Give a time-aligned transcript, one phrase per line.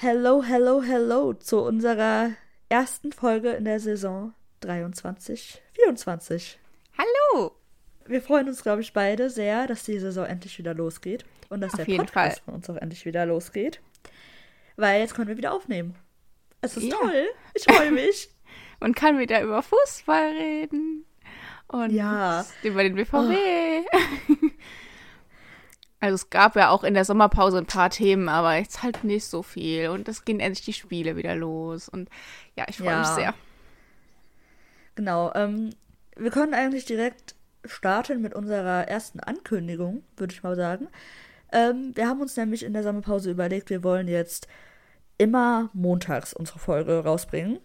[0.00, 2.30] Hello, hello, hello zu unserer
[2.68, 6.58] ersten Folge in der Saison 23, 24.
[6.96, 7.52] Hallo!
[8.06, 11.74] Wir freuen uns, glaube ich, beide sehr, dass die Saison endlich wieder losgeht und dass
[11.74, 12.44] Auf der Podcast Fall.
[12.44, 13.80] von uns auch endlich wieder losgeht.
[14.76, 15.96] Weil jetzt können wir wieder aufnehmen.
[16.60, 16.96] Es ist Ja.
[16.96, 17.26] toll.
[17.54, 18.28] Ich freue mich.
[18.80, 21.04] Und kann wieder über Fußball reden.
[21.66, 22.46] Und Ja.
[22.62, 23.84] über den BVB.
[26.00, 29.24] Also es gab ja auch in der Sommerpause ein paar Themen, aber jetzt halt nicht
[29.24, 29.88] so viel.
[29.88, 31.88] Und es gehen endlich die Spiele wieder los.
[31.88, 32.08] Und
[32.56, 32.98] ja, ich freue Ja.
[32.98, 33.34] mich sehr.
[34.94, 35.32] Genau.
[35.34, 35.70] Ähm,
[36.16, 37.34] wir können eigentlich direkt
[37.64, 40.88] starten mit unserer ersten Ankündigung, würde ich mal sagen.
[41.52, 44.48] Ähm, wir haben uns nämlich in der Sommerpause überlegt, wir wollen jetzt
[45.16, 47.58] immer montags unsere Folge rausbringen.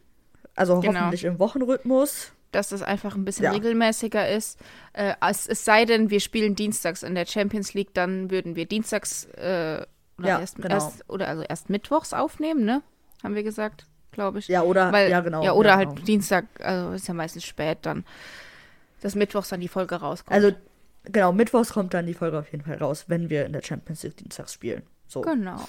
[0.56, 1.00] Also Genau.
[1.00, 2.32] hoffentlich im Wochenrhythmus.
[2.54, 3.52] Dass das einfach ein bisschen Ja.
[3.52, 4.60] regelmäßiger ist.
[4.94, 8.66] Äh, es, es sei denn, wir spielen dienstags in der Champions League, dann würden wir
[8.66, 9.86] dienstags äh,
[10.18, 10.70] oder, Ja, erst, genau.
[10.70, 12.82] erst, oder also erst mittwochs aufnehmen, ne?
[13.24, 14.48] Haben wir gesagt, glaube ich.
[14.48, 15.44] Ja, oder Weil, ja, genau.
[15.44, 16.06] Ja, oder ja, halt genau.
[16.06, 18.06] Dienstag, also ist ja meistens spät dann,
[19.02, 20.34] dass mittwochs dann die Folge rauskommt.
[20.36, 20.56] Also,
[21.06, 24.04] genau, mittwochs kommt dann die Folge auf jeden Fall raus, wenn wir in der Champions
[24.04, 24.84] League dienstags spielen.
[25.08, 25.22] So.
[25.22, 25.60] Genau.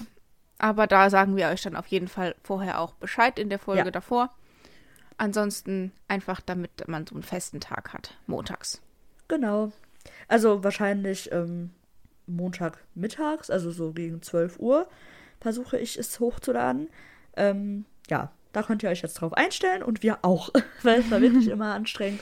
[0.59, 3.91] Aber da sagen wir euch dann auf jeden Fall vorher auch Bescheid in der Folge
[3.91, 4.31] davor.
[5.17, 8.83] Ansonsten einfach, damit man so einen festen Tag hat, montags.
[9.29, 9.73] Genau.
[10.29, 11.71] Also wahrscheinlich ähm,
[12.27, 14.89] Montag mittags, also so gegen 12 Uhr,
[15.41, 16.89] versuche ich es hochzuladen.
[17.37, 20.51] Ähm, ja, da könnt ihr euch jetzt drauf einstellen und wir auch,
[20.83, 22.21] weil es war wirklich immer anstrengend.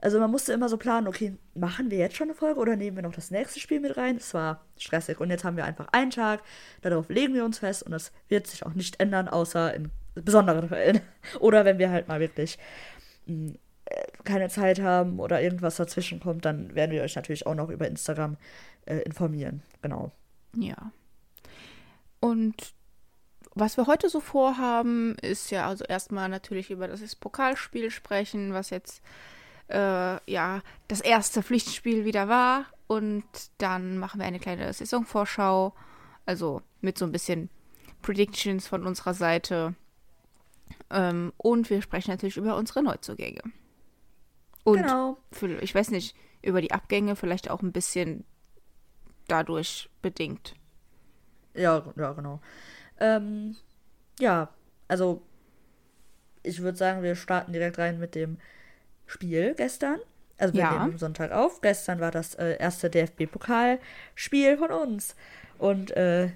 [0.00, 2.96] Also man musste immer so planen, okay, machen wir jetzt schon eine Folge oder nehmen
[2.96, 4.16] wir noch das nächste Spiel mit rein?
[4.16, 6.42] Es war stressig und jetzt haben wir einfach einen Tag,
[6.82, 10.68] darauf legen wir uns fest und das wird sich auch nicht ändern, außer in besonderen
[10.68, 11.00] Fällen.
[11.40, 12.58] Oder wenn wir halt mal wirklich
[13.26, 13.54] mh,
[13.86, 17.68] äh, keine Zeit haben oder irgendwas dazwischen kommt, dann werden wir euch natürlich auch noch
[17.68, 18.36] über Instagram
[18.86, 19.62] äh, informieren.
[19.82, 20.10] Genau.
[20.56, 20.90] Ja.
[22.20, 22.74] Und
[23.54, 28.70] was wir heute so vorhaben, ist ja also erstmal natürlich über das Pokalspiel sprechen, was
[28.70, 29.02] jetzt
[29.68, 32.66] äh, ja das erste Pflichtspiel wieder war.
[32.86, 33.24] Und
[33.58, 35.74] dann machen wir eine kleine Saisonvorschau,
[36.26, 37.48] also mit so ein bisschen
[38.02, 39.74] Predictions von unserer Seite.
[40.90, 43.42] Ähm, und wir sprechen natürlich über unsere Neuzugänge.
[44.64, 45.18] Und genau.
[45.32, 48.24] für, ich weiß nicht, über die Abgänge vielleicht auch ein bisschen
[49.28, 50.54] dadurch bedingt.
[51.54, 52.40] Ja, ja, genau.
[53.00, 53.56] Ähm,
[54.18, 54.48] ja,
[54.88, 55.22] also
[56.42, 58.38] ich würde sagen, wir starten direkt rein mit dem
[59.06, 59.98] Spiel gestern.
[60.36, 60.72] Also wir Ja.
[60.72, 61.60] nehmen am Sonntag auf.
[61.60, 65.14] Gestern war das äh, erste DFB-Pokalspiel von uns.
[65.58, 66.30] Und äh,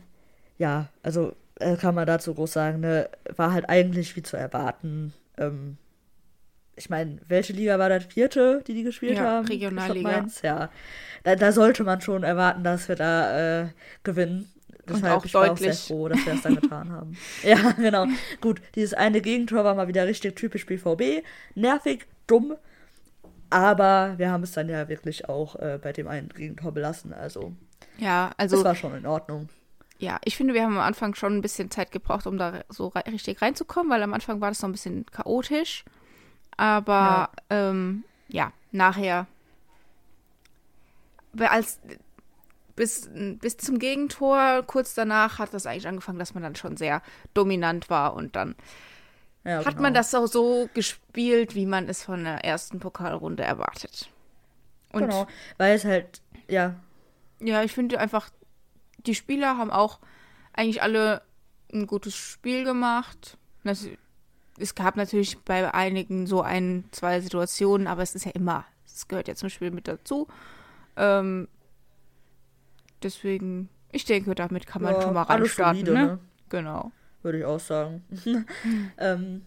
[0.57, 5.13] ja, also äh, kann man dazu groß sagen, ne, war halt eigentlich wie zu erwarten.
[5.37, 5.77] Ähm,
[6.77, 9.47] ich meine, welche Liga war das vierte, die die gespielt Ja, haben?
[9.47, 10.09] Regionalliga.
[10.11, 10.71] Mainz, ja.
[11.25, 13.69] Da, da sollte man schon erwarten, dass wir da äh,
[14.05, 14.53] gewinnen.
[14.89, 15.71] Deshalb auch ich war deutlich.
[15.71, 17.17] auch sehr froh, dass wir das dann getan haben.
[17.43, 18.07] Ja, genau.
[18.41, 21.25] Gut, dieses eine Gegentor war mal wieder richtig typisch BVB.
[21.55, 22.57] Nervig, dumm.
[23.51, 27.13] Aber wir haben es dann ja wirklich auch äh, bei dem einen Gegentor belassen.
[27.13, 27.55] Also,
[27.99, 29.49] Ja, das also war schon in Ordnung.
[29.99, 32.89] Ja, ich finde, wir haben am Anfang schon ein bisschen Zeit gebraucht, um da so
[32.89, 35.85] rei- richtig reinzukommen, weil am Anfang war das noch ein bisschen chaotisch.
[36.57, 39.27] Aber ja, ähm, ja nachher
[41.39, 41.81] als
[42.77, 47.03] bis, bis zum Gegentor, kurz danach hat das eigentlich angefangen, dass man dann schon sehr
[47.35, 48.55] dominant war und dann
[49.45, 49.83] Ja, hat genau.
[49.83, 54.09] man das auch so gespielt, wie man es von der ersten Pokalrunde erwartet.
[54.93, 55.27] Und Genau.
[55.59, 56.77] Weil es halt, ja,
[57.41, 58.31] Ja, ich finde einfach,
[59.07, 59.99] die Spieler haben auch
[60.53, 61.23] eigentlich alle
[61.73, 63.37] ein gutes Spiel gemacht.
[63.65, 63.87] Das,
[64.59, 69.09] es gab natürlich bei einigen so ein, zwei Situationen, aber es ist ja immer, es
[69.09, 70.27] gehört ja zum Spiel mit dazu.
[70.97, 71.49] Ähm,
[73.03, 75.85] deswegen, ich denke, damit kann man Ja, schon mal reinstarten.
[75.85, 76.07] solide, ne?
[76.07, 76.19] ne?
[76.49, 76.93] Genau.
[77.23, 78.05] würde ich auch sagen.
[78.99, 79.43] ähm,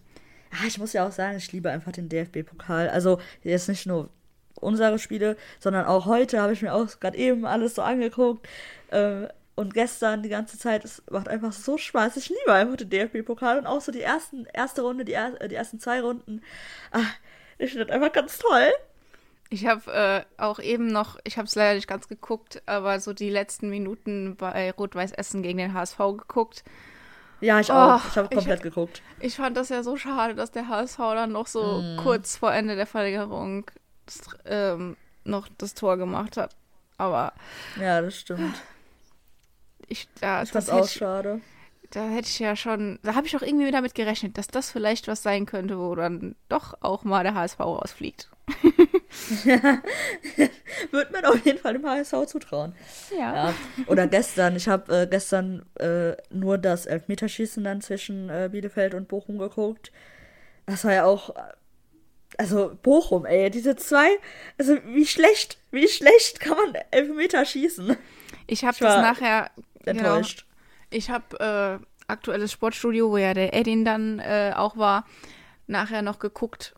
[0.66, 2.88] ich muss ja auch sagen, ich liebe einfach den DFB-Pokal.
[2.88, 4.08] Also jetzt nicht nur
[4.54, 8.46] unsere Spiele, sondern auch heute habe ich mir auch gerade eben alles so angeguckt.
[8.88, 12.16] Äh, und gestern die ganze Zeit, es macht einfach so Spaß.
[12.16, 15.48] Ich liebe einfach den DFB-Pokal und auch so die ersten, erste Runde, die, er, äh,
[15.48, 16.42] die ersten zwei Runden.
[16.90, 17.00] Ah,
[17.58, 18.68] ich finde das einfach ganz toll.
[19.50, 23.12] Ich habe äh, auch eben noch, ich habe es leider nicht ganz geguckt, aber so
[23.12, 26.64] die letzten Minuten bei Rot-Weiß Essen gegen den HSV geguckt.
[27.42, 28.00] Ja, ich Oh, auch.
[28.08, 29.02] Ich habe ich- komplett geguckt.
[29.20, 31.96] Ich fand das ja so schade, dass der HSV dann noch so Mhm.
[31.98, 33.70] kurz vor Ende der Verlängerung
[34.06, 36.56] das, ähm, noch das Tor gemacht hat.
[36.96, 37.32] Aber
[37.78, 38.54] Ja, das stimmt.
[39.92, 41.40] Ich, da, Ich das auch ich- schade.
[41.90, 45.08] da hätte ich ja schon, da habe ich auch irgendwie damit gerechnet, dass das vielleicht
[45.08, 48.28] was sein könnte, wo dann doch auch mal der HSV rausfliegt.
[50.90, 52.74] Wird man auf jeden Fall dem HSV zutrauen.
[53.16, 53.48] Ja.
[53.48, 53.54] Ja.
[53.86, 59.08] Oder gestern, ich habe äh, gestern äh, nur das Elfmeterschießen dann zwischen äh, Bielefeld und
[59.08, 59.92] Bochum geguckt.
[60.66, 61.40] Das war ja auch, äh,
[62.38, 64.08] also Bochum, ey, diese zwei,
[64.58, 67.96] also wie schlecht, wie schlecht kann man Elfmeter schießen?
[68.46, 69.50] Ich habe das war
[69.86, 69.94] nachher.
[69.94, 70.46] Genau, Enttäuscht.
[70.90, 75.06] ich habe äh, aktuelles Sportstudio, wo ja der Edin dann äh, auch war,
[75.66, 76.74] nachher noch geguckt.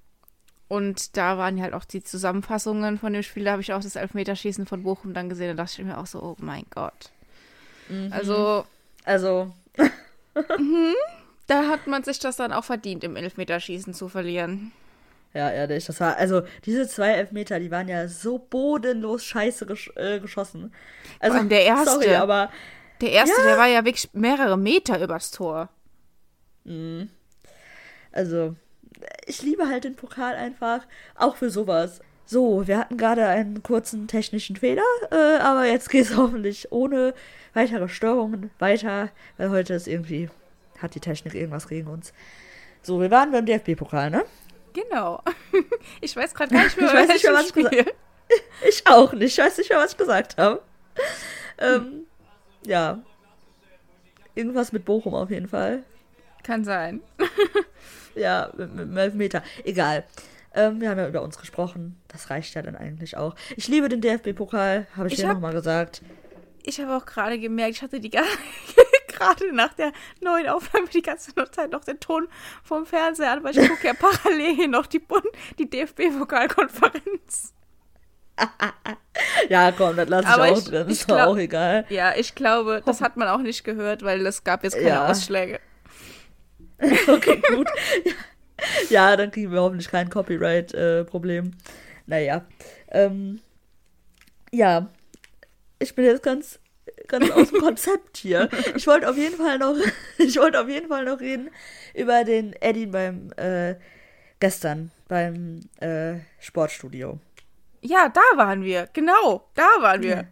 [0.69, 3.45] Und da waren halt auch die Zusammenfassungen von dem Spiel.
[3.45, 5.57] Da habe ich auch das Elfmeterschießen von Bochum dann gesehen.
[5.57, 7.11] Da dachte ich mir auch so, oh mein Gott.
[7.89, 8.13] Mhm.
[8.13, 8.65] Also,
[9.05, 9.53] Also,
[11.47, 14.73] da hat man sich das dann auch verdient, im Elfmeterschießen zu verlieren.
[15.35, 19.93] ja, ehrlich, das war, also diese zwei Elfmeter, die waren ja so bodenlos scheiße gesch
[19.97, 20.73] äh, geschossen.
[21.21, 21.91] Also, der erste.
[21.91, 22.51] sorry, aber
[23.05, 25.69] Der erste, der war ja wirklich mehrere Meter übers Tor.
[28.13, 28.57] Also,
[29.27, 32.01] ich liebe halt den Pokal einfach, auch für sowas.
[32.25, 37.13] So, wir hatten gerade einen kurzen technischen Fehler, äh, aber jetzt geht es hoffentlich ohne
[37.53, 40.31] weitere Störungen weiter, weil heute ist irgendwie,
[40.79, 42.15] hat die Technik irgendwas gegen uns.
[42.81, 44.25] So, wir waren beim DFB-Pokal, ne?
[44.73, 45.23] Genau.
[46.01, 47.93] Ich weiß gerade gar nicht mehr, Ich weiß nicht mehr, was ich Spiel.
[48.67, 50.63] Ich auch nicht, ich weiß nicht mehr, was ich gesagt habe.
[51.59, 52.04] Ähm,
[52.67, 53.01] ja.
[54.35, 55.83] Irgendwas mit Bochum auf jeden Fall.
[56.43, 57.01] Kann sein.
[58.17, 59.43] Ja, mit, mit Elfmeter.
[59.65, 60.05] Egal.
[60.55, 62.01] Ähm, wir haben ja über uns gesprochen.
[62.07, 63.35] Das reicht ja dann eigentlich auch.
[63.57, 66.01] Ich liebe den DFB-Pokal, habe ich, Ich dir hab- nochmal gesagt.
[66.63, 68.23] Ich habe auch gerade gemerkt, ich hatte die ga-
[69.09, 72.29] gerade nach der neuen Aufnahme die ganze Zeit noch den Ton
[72.63, 75.27] vom Fernseher an, weil ich gucke ja parallel hier noch die, Bund
[75.59, 77.53] die DFB-Pokalkonferenz.
[79.49, 80.87] Ja, komm, das lasse ich Aber auch ich- drin.
[80.89, 81.85] ich Ist doch glaub- auch egal.
[81.89, 85.07] Ja, ich glaube, das hat man auch nicht gehört, weil es gab jetzt keine Ja.
[85.09, 85.61] Ausschläge.
[87.09, 87.69] Okay, gut.
[88.91, 91.53] ja, dann kriegen wir hoffentlich kein Copyright-Problem.
[92.07, 92.45] naja.
[92.91, 93.41] Ähm,
[94.53, 94.89] ja.
[95.79, 96.59] Ich bin jetzt ganz,
[97.09, 98.49] ganz aus dem Konzept hier.
[98.77, 99.77] Ich wollte auf jeden Fall noch,
[100.19, 101.51] ich wollte auf jeden Fall noch reden
[101.95, 103.77] über den Eddie beim, äh,
[104.41, 107.19] gestern beim, äh, Sportstudio.
[107.85, 108.89] Ja, da waren wir.
[108.93, 110.29] Genau, da waren wir.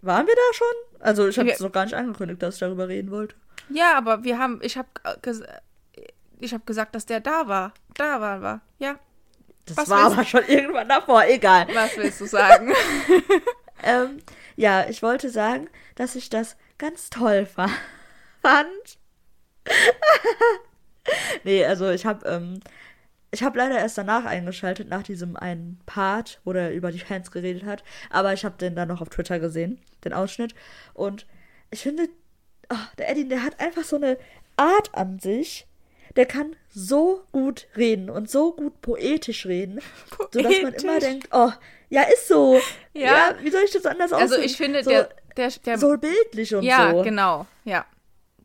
[0.00, 1.00] Waren wir da schon?
[1.00, 3.34] Also, ich habe es noch gar nicht angekündigt, dass ich darüber reden wollte.
[3.68, 4.88] Ja, aber wir haben, ich habe
[5.22, 5.42] ges
[6.40, 7.74] ich habe gesagt, dass der da war.
[7.94, 8.60] Da waren wir.
[8.78, 8.98] Ja.
[9.66, 11.66] Das Was war aber schon irgendwann davor, egal.
[11.74, 12.72] Was willst du sagen?
[13.82, 14.18] Ähm,
[14.56, 17.68] ja, ich wollte sagen, dass ich das ganz toll fa
[18.42, 18.98] fand.
[21.44, 22.60] nee, also ich habe ähm,
[23.30, 27.30] ich habe leider erst danach eingeschaltet, nach diesem einen Part, wo der über die Fans
[27.30, 27.84] geredet hat.
[28.10, 30.54] Aber ich habe den dann noch auf Twitter gesehen, den Ausschnitt.
[30.94, 31.26] Und
[31.70, 32.08] ich finde,
[32.70, 34.16] oh, der Eddie, der hat einfach so eine
[34.56, 35.66] Art an sich.
[36.16, 39.80] Der kann so gut reden und so gut poetisch reden,
[40.32, 41.08] sodass man immer Poetisch.
[41.08, 41.50] denkt, oh,
[41.90, 42.58] ja, ist so.
[42.94, 43.34] Ja.
[43.42, 44.44] wie soll ich das anders Also ausdrücken?
[44.44, 47.02] ich finde, so, der, der, der so bildlich und ja, so.
[47.02, 47.84] genau, ja.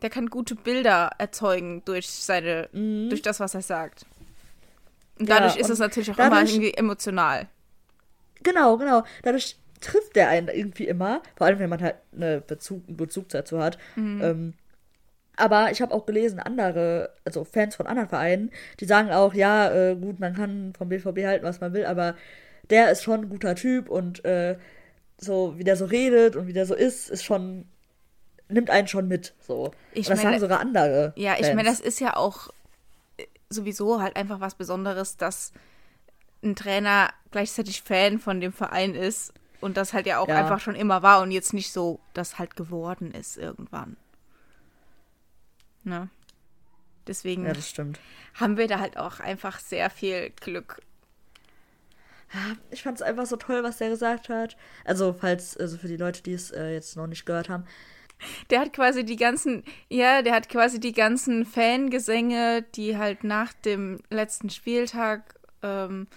[0.01, 3.07] Der kann gute Bilder erzeugen durch seine, Mhm.
[3.09, 4.05] durch das, was er sagt.
[5.19, 7.47] Und Ja, dadurch ist und es natürlich auch immer dadurch- irgendwie emotional.
[8.41, 9.03] Genau, genau.
[9.21, 13.29] Dadurch trifft der einen irgendwie immer, vor allem wenn man halt eine Bezug, einen Bezug
[13.29, 13.77] dazu hat.
[13.95, 14.21] Mhm.
[14.23, 14.53] Ähm,
[15.35, 19.71] aber ich habe auch gelesen, andere, also Fans von anderen Vereinen, die sagen auch, ja,
[19.71, 22.15] äh, gut, man kann vom BVB halten, was man will, aber
[22.69, 24.57] der ist schon ein guter Typ und äh,
[25.17, 27.65] so, wie der so redet und wie der so ist, ist schon,
[28.47, 29.33] nimmt einen schon mit.
[29.39, 29.71] So.
[29.93, 31.13] Ich und das meine- sagen sogar andere.
[31.15, 31.55] Ja, ich Fans.
[31.55, 32.49] meine, das ist ja auch
[33.53, 35.53] sowieso halt einfach was Besonderes, dass
[36.43, 40.35] ein Trainer gleichzeitig Fan von dem Verein ist und das halt ja auch Ja.
[40.35, 43.95] einfach schon immer war und jetzt nicht so das halt geworden ist irgendwann.
[45.83, 46.09] Ne?
[47.07, 47.53] Deswegen Ja,
[48.35, 50.81] haben wir da halt auch einfach sehr viel Glück.
[52.71, 54.57] Ich fand es einfach so toll, was der gesagt hat.
[54.85, 57.65] Also, falls, also für die Leute, die es äh, jetzt noch nicht gehört haben.
[58.49, 63.53] Der hat quasi die ganzen, ja, der hat quasi die ganzen Fangesänge, die halt nach
[63.53, 66.07] dem letzten Spieltag ähm,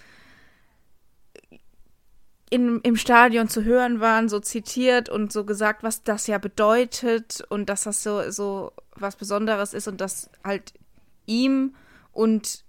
[2.49, 7.43] in, im Stadion zu hören waren, so zitiert und so gesagt, was das ja bedeutet
[7.49, 10.73] und dass das so, so was Besonderes ist und dass halt
[11.25, 11.75] ihm
[12.13, 12.63] und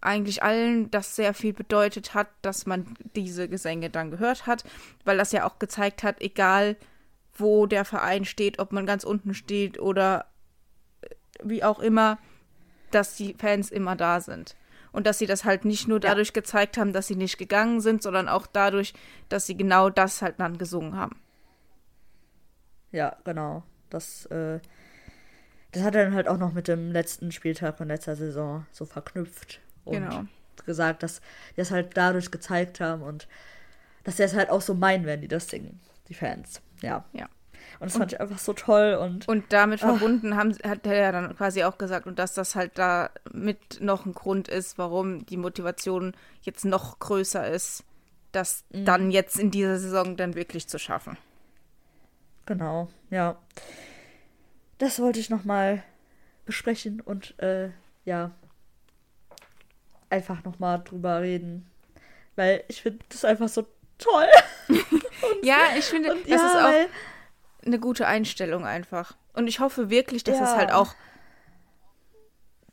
[0.00, 2.86] eigentlich allen das sehr viel bedeutet hat, dass man
[3.16, 4.62] diese Gesänge dann gehört hat,
[5.04, 6.76] weil das ja auch gezeigt hat, egal
[7.40, 10.26] wo der Verein steht, ob man ganz unten steht oder
[11.02, 11.08] äh,
[11.42, 12.18] wie auch immer,
[12.90, 14.56] dass die Fans immer da sind.
[14.92, 16.08] Und dass sie das halt nicht nur Ja.
[16.10, 18.94] dadurch gezeigt haben, dass sie nicht gegangen sind, sondern auch dadurch,
[19.28, 21.16] dass sie genau das halt dann gesungen haben.
[22.92, 23.62] Ja, genau.
[23.90, 24.60] Das, äh,
[25.72, 28.86] das hat er dann halt auch noch mit dem letzten Spieltag von letzter Saison so
[28.86, 29.60] verknüpft.
[29.84, 30.24] Und Genau.
[30.64, 31.20] gesagt, dass
[31.52, 33.28] die das halt dadurch gezeigt haben und
[34.04, 36.62] dass sie es halt auch so meinen, wenn die das singen, die Fans.
[36.82, 37.04] Ja.
[37.12, 37.28] Ja.
[37.78, 39.28] Und das fand ich einfach so toll und.
[39.28, 39.88] Und damit Ach.
[39.98, 43.80] verbunden haben, hat er ja dann quasi auch gesagt, und dass das halt da mit
[43.80, 47.84] noch ein Grund ist, warum die Motivation jetzt noch größer ist,
[48.32, 48.84] das Mhm.
[48.84, 51.18] dann jetzt in dieser Saison dann wirklich zu schaffen.
[52.46, 53.36] Genau, ja.
[54.78, 55.82] Das wollte ich nochmal
[56.44, 57.70] besprechen und äh,
[58.04, 58.30] ja,
[60.10, 61.66] einfach nochmal drüber reden.
[62.36, 63.66] Weil ich finde das einfach so
[63.98, 64.28] toll.
[65.42, 69.16] Ja, ich finde, Und das ja, ist auch eine gute Einstellung einfach.
[69.32, 70.56] Und ich hoffe wirklich, dass es Ja.
[70.56, 70.94] halt auch.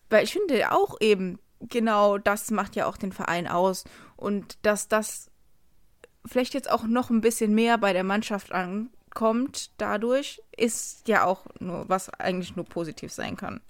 [0.10, 3.84] Weil ich finde auch eben, genau das macht ja auch den Verein aus.
[4.16, 5.30] Und dass das
[6.26, 11.46] vielleicht jetzt auch noch ein bisschen mehr bei der Mannschaft ankommt, dadurch, ist ja auch
[11.60, 13.62] nur, was eigentlich nur positiv sein kann.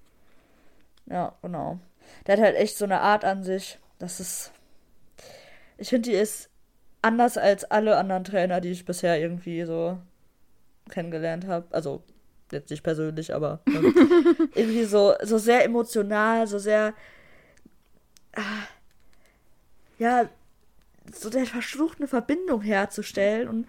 [1.06, 1.80] ja, genau.
[2.28, 3.80] Der hat halt echt so eine Art an sich.
[3.98, 4.52] Das ist.
[5.78, 6.50] Ich finde, die ist
[7.04, 10.00] anders als alle anderen Trainer, die ich bisher irgendwie so
[10.90, 11.68] kennengelernt habe.
[11.72, 12.04] Also,
[12.52, 13.94] jetzt nicht persönlich, aber ähm,
[14.56, 16.94] irgendwie so, so sehr emotional, so sehr.
[18.36, 18.68] Ah,
[20.00, 20.30] ja,
[21.12, 23.48] so der versucht, eine Verbindung herzustellen.
[23.48, 23.68] Und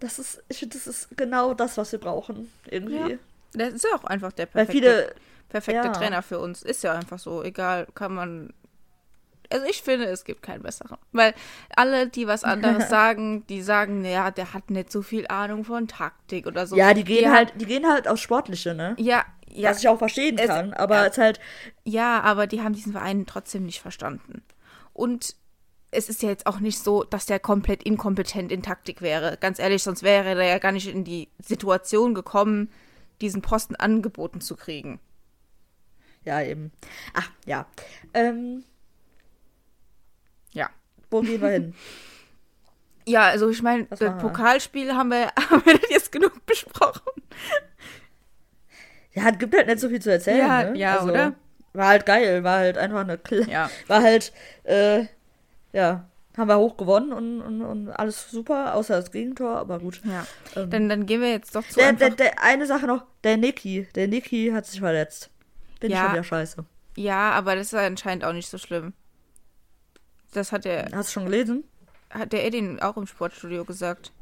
[0.00, 2.50] das ist, ich finde, das ist genau das, was wir brauchen.
[2.70, 3.12] Irgendwie.
[3.12, 3.18] Ja,
[3.52, 5.14] Das ist ja auch einfach der perfekte, viele.
[5.48, 5.92] perfekte ja.
[5.92, 6.62] Trainer für uns.
[6.62, 7.42] Ist ja einfach so.
[7.42, 8.52] Egal, kann man.
[9.52, 10.96] Also ich finde, es gibt keinen besseren.
[11.12, 11.34] Weil
[11.76, 15.88] alle, die was anderes sagen, die sagen, ja, der hat nicht so viel Ahnung von
[15.88, 16.76] Taktik oder so.
[16.76, 18.94] Ja, die gehen haben- halt, die gehen halt aufs Sportliche, ne?
[18.98, 21.06] Ja, ja, Was ich auch verstehen Es- kann, aber ja.
[21.06, 21.40] es halt,
[21.84, 24.42] ja, aber die haben diesen Verein trotzdem nicht verstanden.
[24.92, 25.34] Und
[25.92, 29.38] es ist ja jetzt auch nicht so, dass der komplett inkompetent in Taktik wäre.
[29.40, 32.70] Ganz ehrlich, sonst wäre er ja gar nicht in die Situation gekommen,
[33.22, 35.00] diesen Posten angeboten zu kriegen.
[36.24, 36.72] ja, eben.
[37.14, 37.66] Ach, ja.
[38.12, 38.64] Ähm,
[40.52, 40.70] Ja.
[41.10, 41.74] wo gehen wir hin?
[43.08, 44.10] Ja, also ich meine, wir?
[44.10, 47.02] Pokalspiel haben wir, haben wir jetzt genug besprochen.
[49.12, 50.78] Ja, es gibt halt nicht so viel zu erzählen, Ja, ne?
[50.78, 51.34] ja, oder?
[51.72, 53.70] War halt geil, war halt einfach eine, Kle Ja.
[53.86, 54.32] war halt,
[54.64, 55.04] äh,
[55.72, 60.00] ja, haben wir hoch gewonnen und, und, und alles super, außer das Gegentor, aber gut.
[60.04, 60.26] Ja.
[60.56, 63.36] Ähm, Dann, dann gehen wir jetzt doch zu der, der, der, eine Sache noch, der
[63.36, 65.30] Niki, der Niki hat sich verletzt.
[65.80, 66.02] Bin ich Ja.
[66.02, 66.64] schon wieder scheiße.
[66.96, 68.94] Ja, aber das ist anscheinend auch nicht so schlimm.
[70.32, 71.64] Das hat der, Hast du schon gelesen?
[72.10, 74.12] hat der Edin auch im Sportstudio gesagt.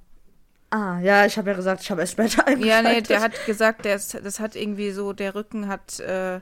[0.71, 2.93] Ah, ja, ich habe ja gesagt, ich habe erst später Ja, eingeschaltet.
[2.93, 6.41] nee, der hat gesagt, der ist, das hat irgendwie so, der Rücken hat äh,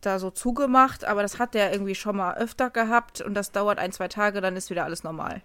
[0.00, 3.78] da so zugemacht, aber das hat der irgendwie schon mal öfter gehabt und das dauert
[3.78, 5.42] ein, zwei Tage, dann ist wieder alles normal.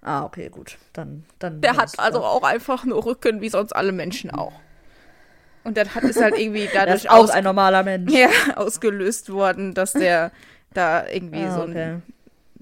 [0.00, 0.78] Ah, okay, gut.
[0.94, 1.60] Dann, dann.
[1.60, 2.30] Der dann hat also super.
[2.30, 4.52] auch einfach nur Rücken, wie sonst alle Menschen auch.
[5.62, 8.12] Und das hat, ist halt irgendwie Er dadurch ist auch ein normaler Mensch.
[8.14, 10.32] ja, ausgelöst worden, dass der
[10.74, 12.00] da irgendwie Ah, so, okay.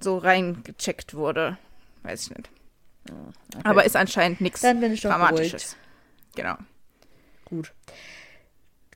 [0.00, 1.58] so reingecheckt wurde.
[2.02, 2.50] Weiß ich nicht.
[3.08, 3.60] okay.
[3.64, 5.76] Aber ist anscheinend nichts Dramatisches.
[6.34, 6.56] Genau.
[7.44, 7.72] Gut.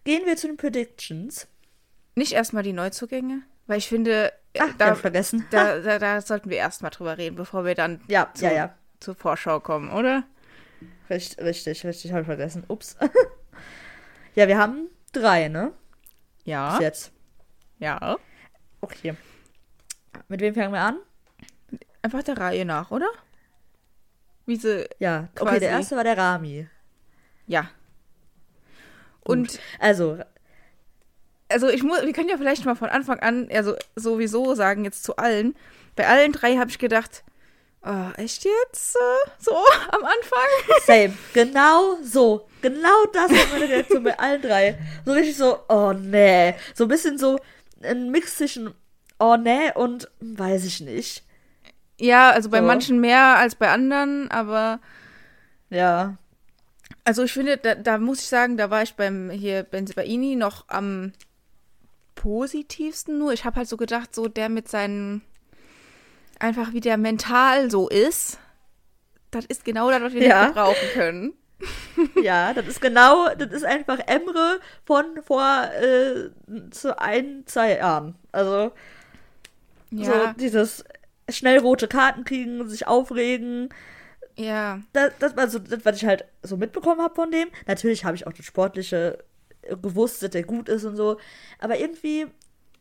[0.04, 1.46] Gehen wir zu den Predictions.
[2.14, 5.44] Nicht erstmal die Neuzugänge, weil ich finde, äh, Ach, da, da, vergessen.
[5.50, 8.74] da, da, da sollten wir erstmal drüber reden, bevor wir dann Ja, zu, ja, ja.
[9.00, 10.22] zur Vorschau kommen, oder?
[11.10, 12.64] Richtig, richtig, richtig, habe ich vergessen.
[12.68, 12.96] Ups.
[14.34, 15.72] ja, wir haben drei, ne?
[16.44, 16.70] Ja.
[16.72, 17.12] Bis jetzt.
[17.78, 18.16] Ja.
[18.84, 19.14] Okay.
[20.28, 20.98] Mit wem fangen wir an?
[22.02, 23.08] Einfach der Reihe nach, oder?
[24.46, 25.60] Wie sie, Ja, okay, Quasi.
[25.60, 26.68] der erste war der Rami.
[27.46, 27.68] ja.
[29.26, 30.18] Und Also,
[31.48, 35.02] also ich muss, wir können ja vielleicht mal von Anfang an, also sowieso sagen jetzt
[35.02, 35.56] zu allen.
[35.96, 37.24] Bei allen drei habe ich gedacht,
[37.86, 38.96] oh, echt jetzt?
[38.96, 39.52] Äh, So
[39.92, 40.78] am Anfang?
[40.84, 41.14] same.
[41.32, 42.46] genau so.
[42.60, 44.78] Genau das war meine Reaktion bei allen drei.
[45.06, 46.54] So richtig so, oh nee.
[46.74, 47.38] So ein bisschen so
[47.84, 48.72] ein Mix zwischen
[49.18, 51.22] oh nee und weiß ich nicht.
[52.00, 52.64] Ja, also bei So.
[52.66, 54.80] manchen mehr als bei anderen, aber
[55.70, 56.16] Ja.
[57.04, 60.64] Also ich finde, da, da muss ich sagen, da war ich beim hier Benzibaini noch
[60.68, 61.12] am
[62.14, 63.32] positivsten nur.
[63.32, 65.22] Ich habe halt so gedacht, so der mit seinen
[66.38, 68.38] einfach wie der mental so ist,
[69.30, 70.40] das ist genau das, was wir Ja.
[70.44, 71.32] nicht gebrauchen können.
[72.16, 76.30] Ja, das ist genau, das ist einfach Emre von vor äh,
[76.70, 78.14] zu ein, zwei Jahren.
[78.32, 78.72] Also
[79.96, 80.84] so Ja, dieses
[81.30, 83.68] schnell rote Karten kriegen, sich aufregen.
[84.36, 87.48] ja, Das, das war so das, was ich halt so mitbekommen habe von dem.
[87.66, 89.18] Natürlich habe ich auch das Sportliche
[89.82, 91.18] gewusst, dass der gut ist und so.
[91.58, 92.26] Aber irgendwie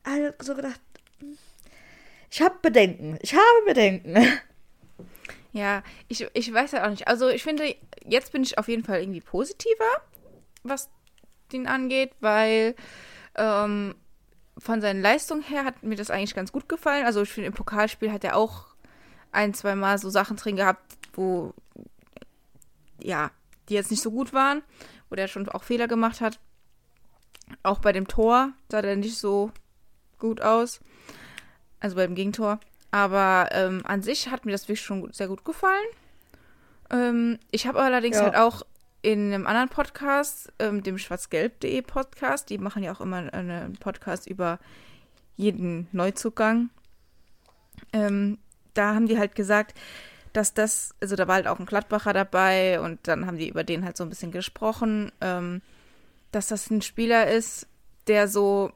[0.05, 0.79] halt so gedacht,
[1.19, 1.37] hm,
[2.31, 3.17] ich habe Bedenken.
[3.21, 4.15] Ich habe Bedenken.
[5.53, 5.83] ja.
[6.07, 7.07] Ich, ich weiß ja auch nicht.
[7.07, 10.01] Also ich finde, jetzt bin ich auf jeden Fall irgendwie positiver,
[10.63, 10.89] was
[11.51, 12.75] den angeht, weil
[13.35, 13.95] ähm,
[14.57, 17.05] von seinen Leistungen her hat mir das eigentlich ganz gut gefallen.
[17.05, 18.67] Also ich finde, im Pokalspiel hat er auch
[19.31, 21.53] ein, zwei Mal so Sachen drin gehabt, wo,
[23.01, 23.31] ja,
[23.69, 24.63] die jetzt nicht so gut waren,
[25.09, 26.39] wo der schon auch Fehler gemacht hat.
[27.61, 29.51] Auch bei dem Tor sah der nicht so
[30.17, 30.79] gut aus.
[31.79, 32.59] Also beim Gegentor.
[32.93, 35.83] Aber ähm, an sich hat mir das wirklich schon sehr gut gefallen.
[36.91, 38.25] Ähm, ich habe allerdings ja.
[38.25, 38.61] halt auch
[39.01, 44.27] in einem anderen Podcast, ähm, dem schwarzgelb.de Podcast, die machen ja auch immer einen Podcast
[44.27, 44.59] über
[45.35, 46.69] jeden Neuzugang.
[47.93, 48.37] Ähm,
[48.75, 49.75] da haben die halt gesagt,
[50.31, 53.63] dass das, also da war halt auch ein Gladbacher dabei und dann haben die über
[53.63, 55.63] den halt so ein bisschen gesprochen, ähm,
[56.31, 57.65] dass das ein Spieler ist,
[58.05, 58.71] der so,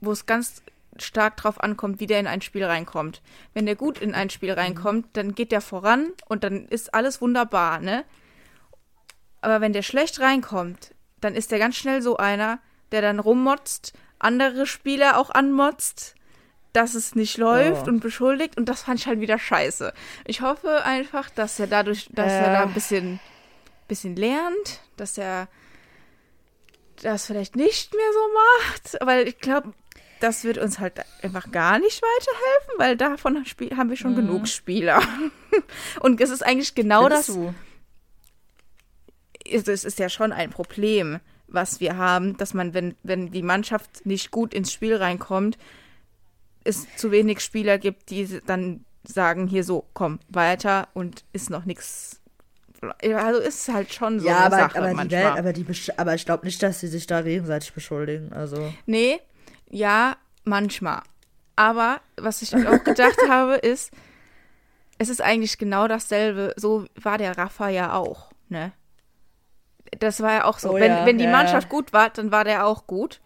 [0.00, 0.62] wo es ganz
[1.02, 3.22] stark drauf ankommt, wie der in ein Spiel reinkommt.
[3.54, 7.20] Wenn der gut in ein Spiel reinkommt, dann geht der voran und dann ist alles
[7.20, 8.04] wunderbar, ne?
[9.40, 12.58] Aber wenn der schlecht reinkommt, dann ist der ganz schnell so einer,
[12.92, 16.14] der dann rummotzt, andere Spieler auch anmotzt,
[16.72, 17.90] dass es nicht läuft oh.
[17.90, 19.92] und beschuldigt und das fand ich halt wieder scheiße.
[20.26, 22.38] Ich hoffe einfach, dass er dadurch, dass äh.
[22.38, 23.18] er da ein bisschen,
[23.88, 25.48] bisschen lernt, dass er
[27.02, 29.72] das vielleicht nicht mehr so macht, weil ich glaube,
[30.20, 33.44] das wird uns halt einfach gar nicht weiterhelfen, weil davon
[33.76, 34.16] haben wir schon mhm.
[34.16, 35.02] genug Spieler.
[36.00, 37.26] Und es ist eigentlich genau das.
[37.26, 37.54] Du?
[39.44, 44.04] Es ist ja schon ein Problem, was wir haben, dass man, wenn, wenn die Mannschaft
[44.04, 45.56] nicht gut ins Spiel reinkommt,
[46.64, 51.64] es zu wenig Spieler gibt, die dann sagen, hier so, komm, weiter und ist noch
[51.64, 52.20] nichts.
[53.00, 55.24] Also ist halt schon so ja, eine aber, Sache aber manchmal.
[55.24, 58.32] Welt, aber, die, aber ich glaube nicht, dass sie sich da gegenseitig beschuldigen.
[58.32, 58.72] Also.
[58.84, 59.20] Nee,
[59.70, 61.02] ja, manchmal.
[61.56, 63.92] Aber was ich auch gedacht habe, ist,
[64.98, 66.54] es ist eigentlich genau dasselbe.
[66.56, 68.72] So war der Rafa ja auch, ne?
[69.98, 70.72] Das war ja auch so.
[70.72, 71.30] Oh, wenn, ja, wenn die ja.
[71.30, 73.20] Mannschaft gut war, dann war der auch gut.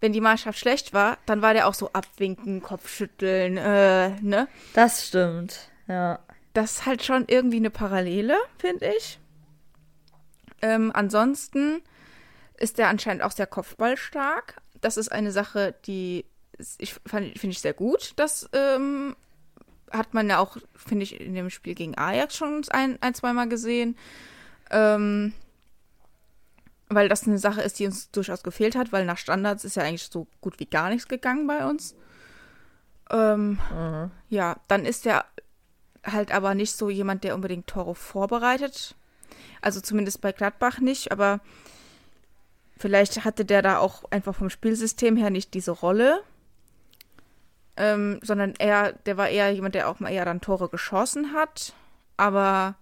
[0.00, 4.46] Wenn die Mannschaft schlecht war, dann war der auch so abwinken, Kopfschütteln, äh, ne?
[4.74, 6.18] Das stimmt, ja.
[6.52, 9.18] Das ist halt schon irgendwie eine Parallele, finde ich.
[10.62, 11.82] Ähm, ansonsten
[12.58, 16.24] ist der anscheinend auch sehr kopfballstark das ist eine Sache, die
[16.78, 18.12] ich finde ich sehr gut.
[18.16, 19.14] Das ähm,
[19.90, 23.48] hat man ja auch, finde ich, in dem Spiel gegen Ajax schon ein, ein zweimal
[23.48, 23.96] gesehen.
[24.70, 25.34] Ähm,
[26.88, 29.82] weil das eine Sache ist, die uns durchaus gefehlt hat, weil nach Standards ist ja
[29.82, 31.94] eigentlich so gut wie gar nichts gegangen bei uns.
[33.10, 34.10] Ähm, mhm.
[34.28, 35.24] Ja, dann ist er
[36.04, 38.94] halt aber nicht so jemand, der unbedingt Tore vorbereitet.
[39.60, 41.40] Also zumindest bei Gladbach nicht, aber
[42.76, 46.22] Vielleicht hatte der da auch einfach vom Spielsystem her nicht diese Rolle.
[47.78, 51.74] Ähm, sondern er, der war eher jemand, der auch mal eher dann Tore geschossen hat.
[52.16, 52.76] Aber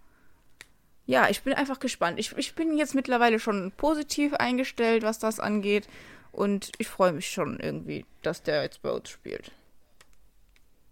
[1.07, 2.19] ja, ich bin einfach gespannt.
[2.19, 5.89] Ich, ich bin jetzt mittlerweile schon positiv eingestellt, was das angeht.
[6.33, 9.53] Und ich freue mich schon irgendwie, dass der jetzt bei uns spielt.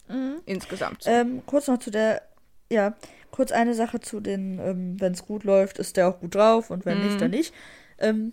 [0.09, 0.41] Mhm.
[0.47, 1.05] Insgesamt.
[1.07, 2.23] Ähm, kurz noch zu der,
[2.71, 2.95] ja,
[3.31, 6.71] kurz eine Sache zu den, ähm, wenn es gut läuft, ist der auch gut drauf
[6.71, 7.07] und wenn mhm.
[7.07, 7.55] nicht, dann nicht.
[7.99, 8.33] Ähm,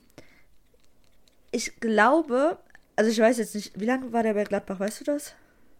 [1.51, 2.57] ich glaube,
[2.95, 5.35] also ich weiß jetzt nicht, wie lange war der bei Gladbach, weißt du das?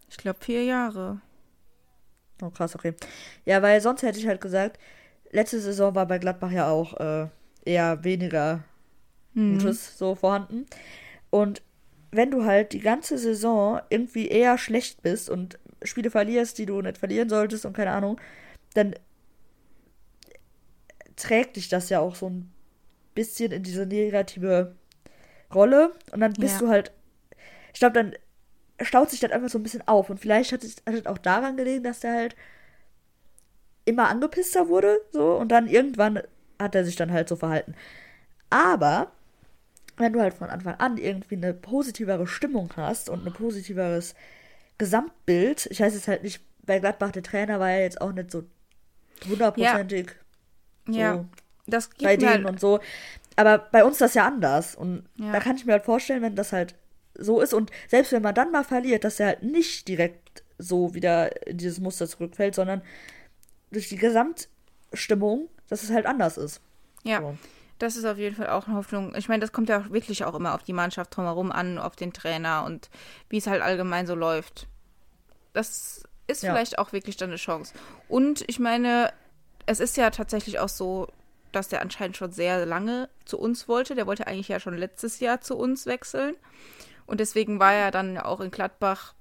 [0.10, 1.22] Ich glaube vier Jahre.
[2.42, 2.94] Oh, krass, okay.
[3.46, 4.80] Ja, weil sonst hätte ich halt gesagt,
[5.32, 7.28] letzte Saison war bei Gladbach ja auch äh,
[7.66, 8.64] eher weniger
[9.34, 9.58] mhm.
[9.58, 10.66] Gutes so vorhanden.
[11.30, 11.62] Und
[12.12, 16.82] wenn du halt die ganze Saison irgendwie eher schlecht bist und Spiele verlierst, die du
[16.82, 18.20] nicht verlieren solltest und keine Ahnung,
[18.74, 18.96] dann
[21.16, 22.52] trägt dich das ja auch so ein
[23.14, 24.76] bisschen in diese negative
[25.54, 26.60] Rolle und dann bist ja.
[26.60, 26.92] du halt,
[27.74, 28.16] ich glaube, dann
[28.82, 31.18] staut sich das einfach so ein bisschen auf und vielleicht hat es, hat es auch
[31.18, 32.36] daran gelegen, dass der halt
[33.86, 36.22] immer angepisster wurde, so und dann irgendwann
[36.60, 37.76] hat er sich dann halt so verhalten.
[38.50, 39.12] Aber
[39.98, 44.16] wenn du halt von Anfang an irgendwie eine positivere Stimmung hast und ein positiveres
[44.78, 48.32] Gesamtbild, ich weiß jetzt halt nicht, bei Gladbach der Trainer war ja jetzt auch nicht
[48.32, 48.44] so
[49.28, 50.14] hundertprozentig ja.
[50.88, 51.26] So ja.
[51.68, 52.80] das bei denen halt und so.
[53.40, 54.76] Aber bei uns ist das ja anders.
[54.76, 55.32] Und ja.
[55.32, 56.76] da kann ich mir halt vorstellen, wenn das halt
[57.16, 60.94] so ist und selbst wenn man dann mal verliert, dass er halt nicht direkt so
[60.94, 62.82] wieder in dieses Muster zurückfällt, sondern
[63.72, 66.60] durch die Gesamtstimmung, dass es halt anders ist.
[67.04, 67.22] Ja.
[67.22, 67.38] So.
[67.78, 69.16] Das ist auf jeden Fall auch eine Hoffnung.
[69.16, 71.96] Ich meine, das kommt ja auch wirklich auch immer auf die Mannschaft drumherum an, auf
[71.96, 72.90] den Trainer und
[73.30, 74.68] wie es halt allgemein so läuft.
[75.54, 76.52] Das ist ja.
[76.52, 77.74] vielleicht auch wirklich dann eine Chance.
[78.10, 79.14] Und ich meine,
[79.66, 81.08] es ist ja tatsächlich auch so,
[81.52, 83.96] dass der anscheinend schon sehr lange zu uns wollte.
[83.96, 86.36] Der wollte eigentlich ja schon letztes Jahr zu uns wechseln.
[87.06, 89.16] Und deswegen war ja dann auch in Gladbach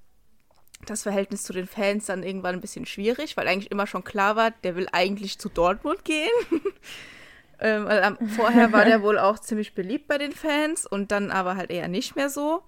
[0.87, 4.37] das Verhältnis zu den Fans dann irgendwann ein bisschen schwierig, weil eigentlich immer schon klar
[4.37, 6.31] war, der will eigentlich zu Dortmund gehen.
[7.59, 11.57] ähm, also, vorher war der wohl auch ziemlich beliebt bei den Fans und dann aber
[11.57, 12.63] halt eher nicht mehr so.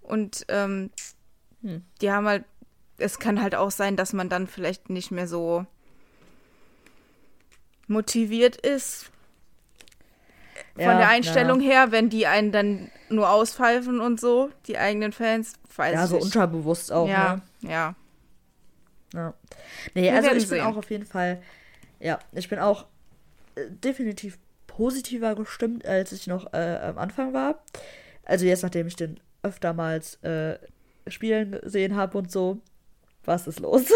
[0.00, 0.90] Und ähm,
[1.62, 1.84] hm.
[2.00, 2.44] die haben halt
[3.02, 5.66] es kann halt auch sein, dass man dann vielleicht nicht mehr so
[7.92, 9.10] motiviert ist
[10.74, 11.70] von Ja, der Einstellung ja.
[11.70, 16.16] her, wenn die einen dann nur auspfeifen und so, die eigenen Fans, weiß Ja, so
[16.16, 16.24] nicht.
[16.24, 17.70] unterbewusst auch, ja, ne?
[17.70, 17.94] ja.
[19.14, 19.34] Ja.
[19.94, 20.62] Nee, Wir also ich bin sehen.
[20.62, 21.42] auch auf jeden Fall,
[22.00, 22.86] ja, ich bin auch
[23.56, 27.62] äh, definitiv positiver gestimmt, als ich noch äh, am Anfang war.
[28.24, 30.56] Also jetzt, nachdem ich den öftermals äh,
[31.08, 32.58] spielen gesehen habe und so,
[33.26, 33.82] was ist los?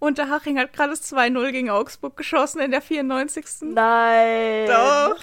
[0.00, 3.44] Unterhaching hat gerade das 2-0 gegen Augsburg geschossen in der 94.
[3.62, 4.66] Nein!
[4.68, 5.16] Doch.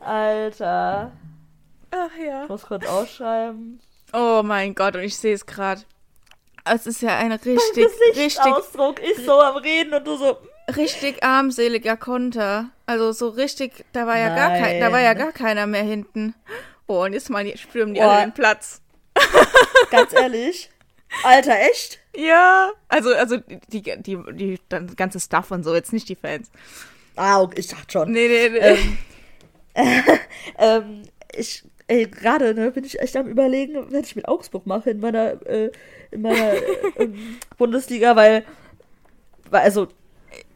[0.00, 1.12] Alter.
[1.92, 2.42] Ach ja.
[2.44, 3.80] Ich muss kurz ausschreiben.
[4.12, 5.82] Oh mein Gott, und ich sehe es gerade.
[6.64, 10.38] Es ist ja ein richtig, richtig, Gesichtsausdruck ist so am Reden und du so.
[10.76, 12.70] richtig armseliger Konter.
[12.86, 16.34] Also so richtig, da war ja gar kein, da war ja gar keiner mehr hinten.
[16.86, 18.10] Oh, und jetzt mal die- stürmen die Boah.
[18.10, 18.82] alle den Platz.
[19.90, 20.70] Ganz ehrlich.
[21.24, 21.99] Alter, echt?
[22.16, 24.58] Ja, also also die die die, die
[24.96, 26.50] ganze Stuff und so, jetzt nicht die Fans.
[27.16, 28.12] Ah, okay, ich dachte schon.
[28.12, 28.58] Nee, nee, nee.
[29.74, 30.18] Ähm,
[30.58, 34.90] ähm, ich, ey, gerade, ne, bin ich echt am überlegen, was ich mit Augsburg mache
[34.90, 35.70] in meiner, äh,
[36.10, 36.62] in meiner äh,
[36.96, 38.44] ähm, Bundesliga, weil,
[39.50, 39.88] weil, also,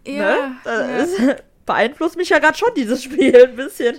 [0.06, 1.36] ja, ne, das ja.
[1.66, 3.96] beeinflusst mich ja gerade schon dieses Spiel ein bisschen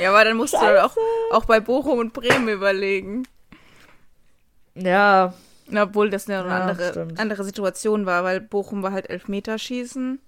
[0.00, 0.84] ja, aber dann musst du Scheiße.
[0.84, 0.96] auch,
[1.30, 3.24] auch bei Bochum und Bremen überlegen.
[4.74, 5.34] ja,
[5.74, 7.18] Obwohl das eine Ja, andere, stimmt.
[7.18, 10.20] andere Situation war, weil Bochum war halt Elfmeterschießen.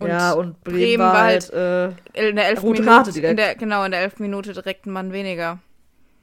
[0.00, 1.88] Und ja, und Bremen, Bremen war war halt, äh,
[2.28, 3.30] in der elf Rote Minute, Karte direkt.
[3.30, 5.58] in der, genau, in der elf Minute direkt ein Mann weniger.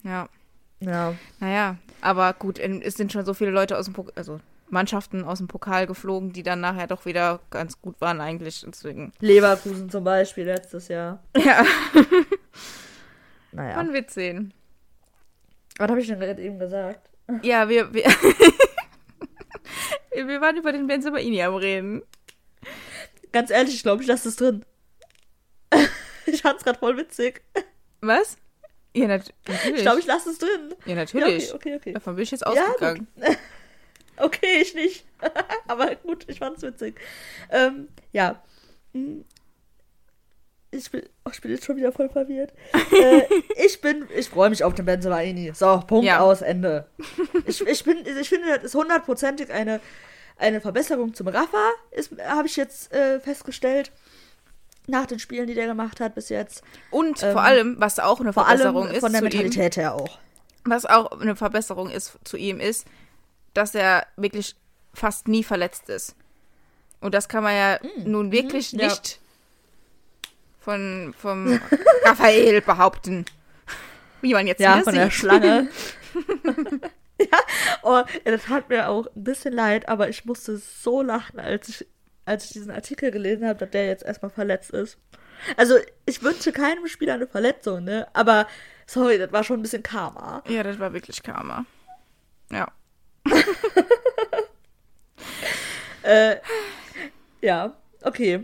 [0.04, 0.30] Ja,
[0.80, 5.24] ja, naja, aber gut, es sind schon so viele Leute aus dem Pokal, also Mannschaften
[5.24, 8.64] aus dem Pokal geflogen, die dann nachher doch wieder ganz gut waren eigentlich.
[8.68, 11.24] Deswegen, Leverkusen zum Beispiel letztes Jahr.
[11.38, 11.64] ja,
[13.52, 14.54] Naja, man wird sehen.
[15.78, 17.10] was habe ich denn gerade eben gesagt?
[17.42, 18.04] Ja, wir, wir,
[20.14, 22.02] wir waren über den Benzemaini am Reden.
[23.32, 24.66] Ganz ehrlich, ich glaube, ich lasse es drin.
[26.26, 27.42] ich fand's gerade voll witzig.
[28.02, 28.38] Was?
[28.96, 29.76] Ja, nat natürlich.
[29.76, 30.74] Ich glaube, ich lasse es drin.
[30.86, 31.54] ja, Ja, natürlich.
[31.54, 31.94] okay, okay, okay.
[31.94, 33.08] Davon bin ich jetzt Ja, ausgegangen.
[34.18, 35.06] Okay, ich nicht.
[35.68, 37.02] Aber gut, ich fand's witzig.
[37.50, 38.42] Ähm, ja.
[40.78, 42.54] Ich bin, oh, ich bin jetzt schon wieder voll verwirrt.
[43.02, 43.22] äh,
[43.66, 45.52] ich bin, ich freue mich auf den Benzemaini.
[45.56, 46.20] So, Punkt Ja.
[46.20, 46.88] aus, Ende.
[47.48, 49.80] Ich, ich bin, ich finde, das ist hundertprozentig eine,
[50.38, 51.70] eine Verbesserung zum Rafa,
[52.28, 53.92] habe ich jetzt äh, festgestellt.
[54.88, 56.62] Nach den Spielen, die der gemacht hat bis jetzt.
[56.92, 59.96] Und Ähm, vor allem, was auch eine Verbesserung ist von der zu ihm, Mentalität her
[59.96, 60.20] auch.
[60.64, 62.86] was auch eine Verbesserung ist zu ihm, ist,
[63.56, 64.56] dass er wirklich
[64.94, 66.16] fast nie verletzt ist.
[67.02, 68.94] Und das kann man ja nun wirklich Mm, mhm, ja.
[70.66, 71.60] Von vom
[72.04, 73.26] Raphael behaupten.
[74.22, 74.96] Wie man jetzt Ja, von sieht.
[74.96, 75.70] der Schlange.
[77.20, 77.38] ja,
[77.84, 81.88] oh, das tat mir auch ein bisschen leid, aber ich musste so lachen, als ich,
[82.26, 84.98] als ich diesen Artikel gelesen habe, dass der jetzt erstmal verletzt ist.
[85.56, 85.76] Also,
[86.08, 88.08] ich wünsche keinem Spieler eine Verletzung, ne?
[88.14, 88.48] Aber,
[88.88, 90.42] sorry, das war schon ein bisschen Karma.
[90.48, 91.66] Ja, das war wirklich Karma.
[92.52, 92.68] Ja.
[96.04, 96.36] Äh,
[97.42, 97.74] ja,
[98.04, 98.44] okay.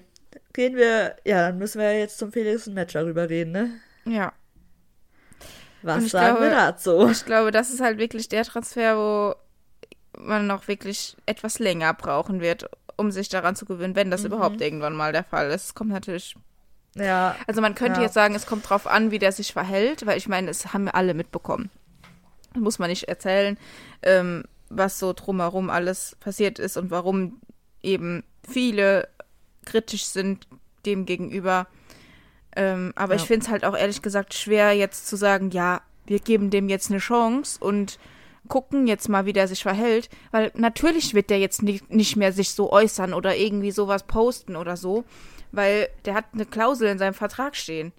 [0.53, 3.69] Gehen wir, ja, dann müssen wir jetzt zum Felix und Match darüber reden, ne?
[4.05, 4.33] Ja.
[5.81, 7.09] Was sagen wir glaube- dazu?
[7.09, 9.35] Ich glaube, das ist halt wirklich der Transfer, wo
[10.19, 14.61] man noch wirklich etwas länger brauchen wird, um sich daran zu gewöhnen, wenn das überhaupt
[14.61, 15.65] irgendwann mal der Fall ist.
[15.65, 16.35] Es kommt natürlich.
[16.95, 18.03] Ja, Also man könnte Ja.
[18.05, 20.83] jetzt sagen, es kommt drauf an, wie der sich verhält, weil ich meine, es haben
[20.83, 21.69] wir alle mitbekommen.
[22.53, 23.57] Muss man nicht erzählen,
[24.03, 27.39] ähm, was so drumherum alles passiert ist und warum
[27.81, 29.07] eben viele
[29.65, 30.47] kritisch sind
[30.85, 31.67] dem gegenüber.
[32.55, 33.27] Ähm, aber ich Ja.
[33.27, 36.89] finde es halt auch ehrlich gesagt schwer, jetzt zu sagen, ja, wir geben dem jetzt
[36.89, 37.97] eine Chance und
[38.47, 42.33] gucken jetzt mal, wie der sich verhält, weil natürlich wird der jetzt nicht, nicht mehr
[42.33, 45.05] sich so äußern oder irgendwie sowas posten oder so,
[45.51, 47.93] weil der hat eine Klausel in seinem Vertrag stehen.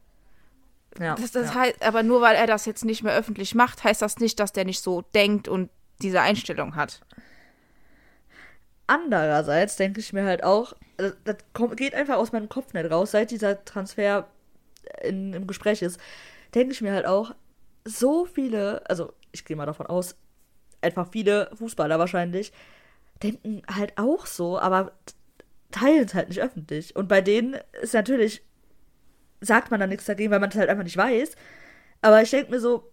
[0.98, 1.14] ja.
[1.14, 1.61] Das, das ja.
[1.61, 4.53] heißt, aber nur weil er das jetzt nicht mehr öffentlich macht, heißt das nicht, dass
[4.53, 5.70] der nicht so denkt und
[6.03, 7.01] diese Einstellung hat.
[8.92, 12.90] Andererseits denke ich mir halt auch, das, das kommt, geht einfach aus meinem Kopf nicht
[12.90, 14.28] raus, seit dieser Transfer
[15.00, 15.98] in, im Gespräch ist,
[16.55, 17.35] denke ich mir halt auch,
[17.87, 20.14] so viele, also ich gehe mal davon aus,
[20.83, 22.52] einfach viele Fußballer wahrscheinlich,
[23.22, 24.92] denken halt auch so, aber
[25.70, 26.94] teilen es halt nicht öffentlich.
[26.94, 28.42] Und bei denen ist natürlich,
[29.40, 31.35] sagt man da nichts dagegen, weil man es halt einfach nicht weiß.
[32.02, 32.92] Aber ich denke mir so,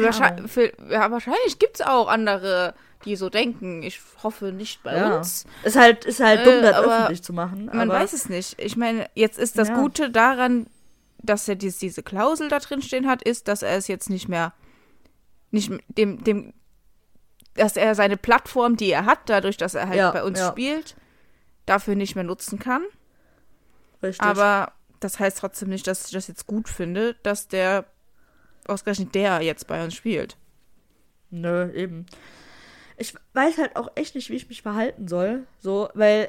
[0.00, 2.74] Wahrscheinlich, für, ja, wahrscheinlich gibt es auch andere,
[3.04, 3.82] die so denken.
[3.82, 5.44] Ich hoffe nicht bei ja, uns.
[5.64, 7.70] ist halt, ist halt Äh, dumm, das öffentlich zu machen.
[7.72, 8.60] Man weiß es nicht.
[8.60, 9.74] Ich meine, jetzt ist das Ja.
[9.80, 10.66] Gute daran,
[11.18, 14.28] dass er dies, diese Klausel da drin stehen hat, ist, dass er es jetzt nicht
[14.28, 14.52] mehr,
[15.50, 16.52] nicht dem, dem
[17.54, 20.96] dass er seine Plattform, die er hat, dadurch, dass er halt Ja, bei uns spielt,
[21.66, 22.82] dafür nicht mehr nutzen kann.
[24.02, 24.22] Richtig.
[24.26, 27.84] Aber das heißt trotzdem nicht, dass ich das jetzt gut finde, dass der
[28.66, 30.36] ausgerechnet der jetzt bei uns spielt.
[31.30, 32.06] Nö, eben.
[32.96, 35.44] Ich weiß halt auch echt nicht, wie ich mich verhalten soll.
[35.60, 36.28] So, weil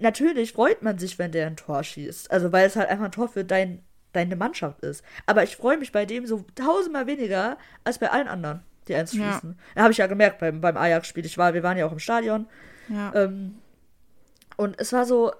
[0.00, 2.30] natürlich freut man sich, wenn der ein Tor schießt.
[2.30, 5.04] Also, weil es halt einfach ein Tor für dein, deine Mannschaft ist.
[5.26, 9.12] Aber ich freue mich bei dem so tausendmal weniger als bei allen anderen, die eins
[9.12, 9.32] Ja.
[9.32, 9.58] schießen.
[9.74, 11.26] Da habe ich ja gemerkt beim, beim Ajax-Spiel.
[11.26, 12.46] Ich war, wir waren ja auch im Stadion.
[12.88, 13.12] Ja.
[13.14, 13.56] Ähm,
[14.56, 15.32] und es war so,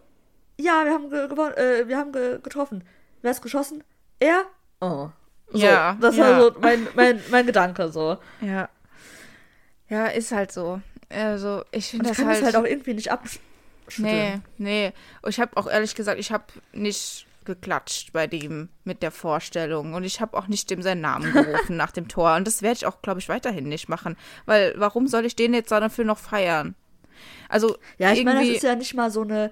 [0.59, 2.85] ja, wir haben ge gewonnen, äh, wir haben ge getroffen.
[3.21, 3.85] Wer ist geschossen?
[4.19, 4.45] Er?
[4.81, 5.09] Oh.
[5.49, 6.25] So, Ja, das ja.
[6.31, 8.17] war so mein, mein, mein Gedanke so.
[8.41, 8.69] Ja.
[9.93, 10.81] Ja, ist halt so.
[11.11, 12.39] Also, ich finde ich das kann halt.
[12.43, 13.43] das halt auch irgendwie nicht abschütteln.
[13.99, 14.93] nee, nee.
[15.29, 20.05] Ich habe auch ehrlich gesagt, ich habe nicht geklatscht bei dem mit der Vorstellung und
[20.05, 22.87] ich habe auch nicht dem seinen Namen gerufen nach dem Tor und das werde ich
[22.87, 26.75] auch, glaube ich, weiterhin nicht machen, weil warum soll ich den jetzt dafür noch feiern?
[27.51, 29.51] Also Ja, ich meine, das ist ja nicht mal so eine.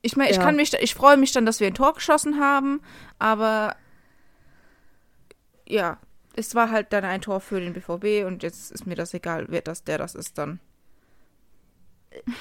[0.00, 0.44] Ich meine, ich Ja.
[0.44, 2.80] kann mich, ich freue mich dann, dass wir ein Tor geschossen haben,
[3.18, 3.76] aber
[5.68, 5.98] ja,
[6.36, 9.46] es war halt dann ein Tor für den BVB und jetzt ist mir das egal,
[9.48, 10.60] wer das, der das ist dann.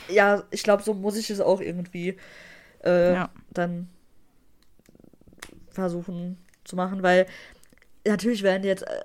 [0.08, 2.17] Ja, ich glaube, so muss ich es auch irgendwie
[2.86, 3.29] äh, Ja.
[3.51, 3.89] dann
[5.69, 7.25] versuchen zu machen, weil
[8.08, 9.03] natürlich werden jetzt äh,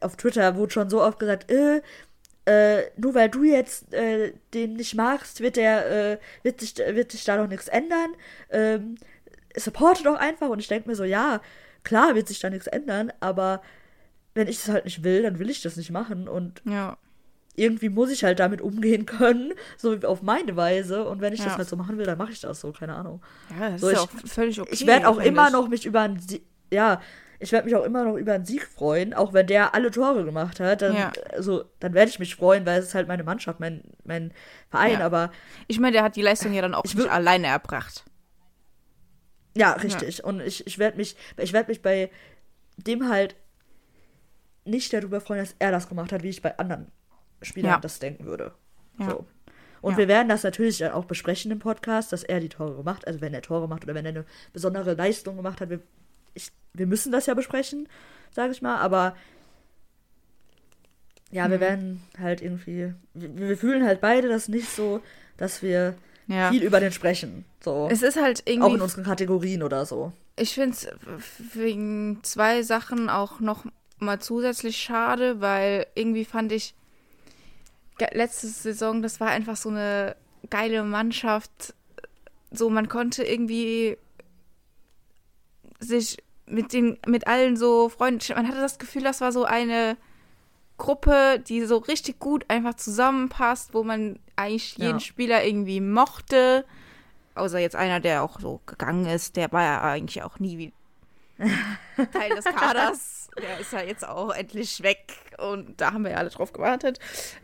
[0.00, 1.82] auf Twitter wurde schon so oft gesagt, äh,
[2.46, 7.12] äh, nur weil du jetzt äh, den nicht magst, wird der, äh, wird sich, wird
[7.12, 8.14] sich da doch nichts ändern.
[8.50, 8.96] Ähm,
[9.56, 11.40] supporte doch einfach und ich denke mir so, ja,
[11.84, 13.62] klar wird sich da nichts ändern, aber
[14.34, 16.96] wenn ich das halt nicht will, dann will ich das nicht machen und Ja,
[17.54, 21.04] irgendwie muss ich halt damit umgehen können, so auf meine Weise.
[21.06, 21.46] Und wenn ich Ja.
[21.46, 23.22] das halt so machen will, dann mache ich das so, keine Ahnung.
[23.58, 24.70] ja das So, ist ja ich- auch völlig okay.
[24.72, 26.42] ich werde auch immer noch mich über einen Sie
[26.72, 27.02] ja,
[27.38, 30.24] ich werde mich auch immer noch über einen Sieg freuen, auch wenn der alle Tore
[30.24, 30.80] gemacht hat.
[30.80, 31.12] Dann, Ja.
[31.32, 34.32] also, dann werde ich mich freuen, weil es ist halt meine Mannschaft, mein, mein
[34.70, 35.00] Verein.
[35.00, 35.04] Ja.
[35.06, 35.30] Aber
[35.66, 38.04] Ich meine, der hat die Leistung ja dann auch Ich nicht alleine erbracht.
[39.56, 40.24] Ja, richtig.
[40.24, 42.10] Und ich, ich werde mich, ich werde mich bei
[42.76, 43.36] dem halt
[44.64, 46.86] nicht darüber freuen, dass er das gemacht hat, wie ich bei anderen
[47.42, 47.78] Spielern Ja.
[47.80, 48.52] das denken würde.
[48.98, 49.06] Ja.
[49.10, 49.26] So.
[49.80, 49.98] Und Ja.
[49.98, 53.20] wir werden das natürlich dann auch besprechen im Podcast, dass er die Tore gemacht, also
[53.20, 55.70] wenn er Tore macht oder wenn er eine besondere Leistung gemacht hat.
[55.70, 55.80] Wir,
[56.34, 57.88] ich, wir müssen das ja besprechen,
[58.30, 59.16] sage ich mal, aber
[61.30, 61.60] ja, wir Mhm.
[61.60, 65.00] werden halt irgendwie, wir, wir fühlen halt beide das nicht so,
[65.36, 65.94] dass wir
[66.26, 66.50] Ja.
[66.50, 67.44] viel über den sprechen.
[67.62, 67.88] So.
[67.90, 70.12] Es ist halt auch in irgendwie, unseren Kategorien oder so.
[70.36, 70.88] ich finde es
[71.54, 73.64] wegen zwei Sachen auch noch
[73.98, 76.74] mal zusätzlich schade, weil irgendwie fand ich
[78.12, 80.16] letzte Saison, das war einfach so eine
[80.50, 81.74] geile Mannschaft.
[82.50, 83.96] So, man konnte irgendwie
[85.78, 89.96] sich mit den, mit allen so freundlich, man hatte das Gefühl, das war so eine
[90.78, 95.00] Gruppe, die so richtig gut einfach zusammenpasst, wo man eigentlich jeden Ja.
[95.00, 96.64] Spieler irgendwie mochte.
[97.34, 100.72] Außer jetzt einer, der auch so gegangen ist, der war ja eigentlich auch nie wie
[102.12, 103.28] Teil des Kaders.
[103.40, 106.98] Der ist ja jetzt auch endlich weg und da haben wir ja alle drauf gewartet.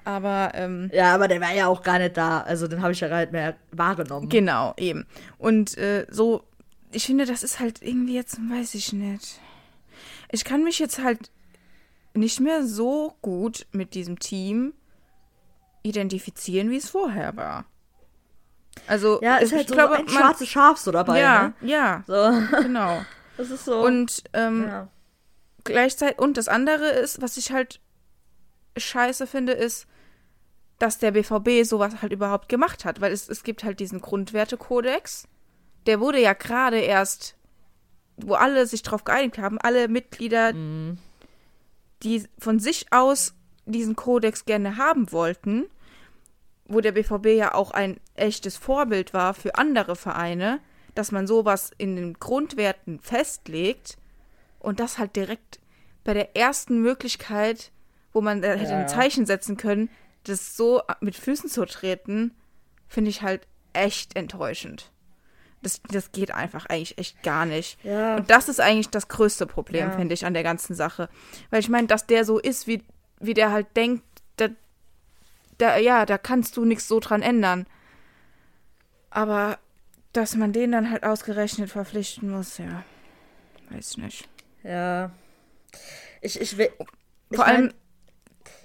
[0.05, 2.43] Aber ähm, Ja, aber der war ja auch gar nicht da.
[2.43, 4.29] Also den habe ich ja gar nicht mehr wahrgenommen.
[4.29, 5.07] Genau, eben.
[5.39, 6.45] Und äh, so,
[6.93, 9.41] ich finde, das ist halt irgendwie jetzt, weiß ich nicht.
[10.31, 11.31] Ich kann mich jetzt halt
[12.13, 14.75] nicht mehr so gut mit diesem Team
[15.83, 17.65] identifizieren, wie es vorher war.
[18.87, 21.21] Also, ja, ist ich halt so glaube, ein schwarzes Schaf so dabei.
[21.21, 21.69] ja, Ne?
[21.69, 22.13] ja, So,
[22.63, 23.05] genau.
[23.37, 23.81] das ist so.
[23.85, 24.89] Und ähm, ja.
[25.65, 27.81] gleichzeitig, und das andere ist, was ich halt
[28.77, 29.87] scheiße finde, ist,
[30.79, 35.27] dass der BVB sowas halt überhaupt gemacht hat, weil es, es gibt halt diesen Grundwertekodex,
[35.87, 37.35] der wurde ja gerade erst,
[38.17, 40.99] wo alle sich drauf geeinigt haben, alle Mitglieder, Mhm.
[42.05, 43.35] die von sich aus
[43.73, 45.67] diesen Kodex gerne haben wollten,
[46.67, 50.61] wo der BVB ja auch ein echtes Vorbild war für andere Vereine,
[50.95, 53.97] dass man sowas in den Grundwerten festlegt
[54.59, 55.61] und das halt direkt
[56.05, 57.71] bei der ersten Möglichkeit,
[58.13, 58.81] wo man hätte Ja.
[58.81, 59.89] ein Zeichen setzen können,
[60.25, 62.35] das so mit Füßen zu treten,
[62.87, 64.91] finde ich halt echt enttäuschend.
[65.63, 67.83] Das, das geht einfach eigentlich echt gar nicht.
[67.85, 68.17] Ja.
[68.17, 69.97] Und das ist eigentlich das größte Problem, Ja.
[69.97, 71.09] finde ich, an der ganzen Sache.
[71.51, 72.83] Weil ich meine, dass der so ist, wie,
[73.21, 74.05] wie der halt denkt,
[74.37, 74.49] da,
[75.59, 77.67] da, ja, da kannst du nichts so dran ändern.
[79.11, 79.59] Aber
[80.13, 82.85] dass man den dann halt ausgerechnet verpflichten muss, ja,
[83.71, 84.29] weiß ich nicht.
[84.63, 85.11] Ja.
[86.21, 86.71] Ich, ich will.
[87.31, 87.73] ich Vor allem,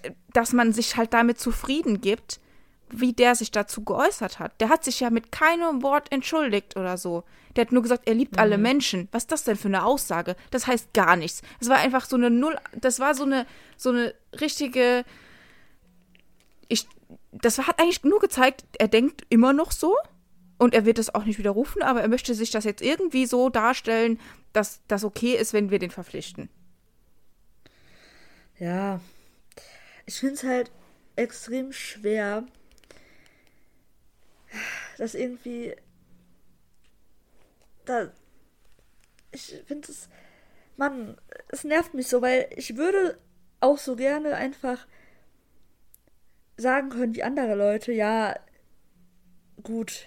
[0.03, 2.39] mein, dass man sich halt damit zufrieden gibt,
[2.89, 4.59] wie der sich dazu geäußert hat.
[4.61, 7.23] Der hat sich ja mit keinem Wort entschuldigt oder so.
[7.55, 8.39] Der hat nur gesagt, er liebt mhm.
[8.39, 9.07] alle Menschen.
[9.11, 10.35] Was ist das denn für eine Aussage?
[10.51, 11.41] Das heißt gar nichts.
[11.59, 13.45] Das war einfach so eine Null, das war so eine,
[13.77, 15.05] so eine richtige,
[16.67, 16.87] ich,
[17.31, 19.95] das hat eigentlich nur gezeigt, er denkt immer noch so
[20.57, 23.49] und er wird das auch nicht widerrufen, aber er möchte sich das jetzt irgendwie so
[23.49, 24.19] darstellen,
[24.53, 26.49] dass das okay ist, wenn wir den verpflichten.
[28.59, 28.99] Ja,
[30.05, 30.71] ich finde es halt
[31.15, 32.45] extrem schwer,
[34.97, 35.75] das irgendwie.
[37.85, 38.11] Da.
[39.31, 40.09] Ich finde es.
[40.75, 41.17] Mann,
[41.49, 43.19] es nervt mich so, weil ich würde
[43.59, 44.87] auch so gerne einfach
[46.57, 48.35] sagen können, wie andere Leute, ja,
[49.61, 50.05] gut,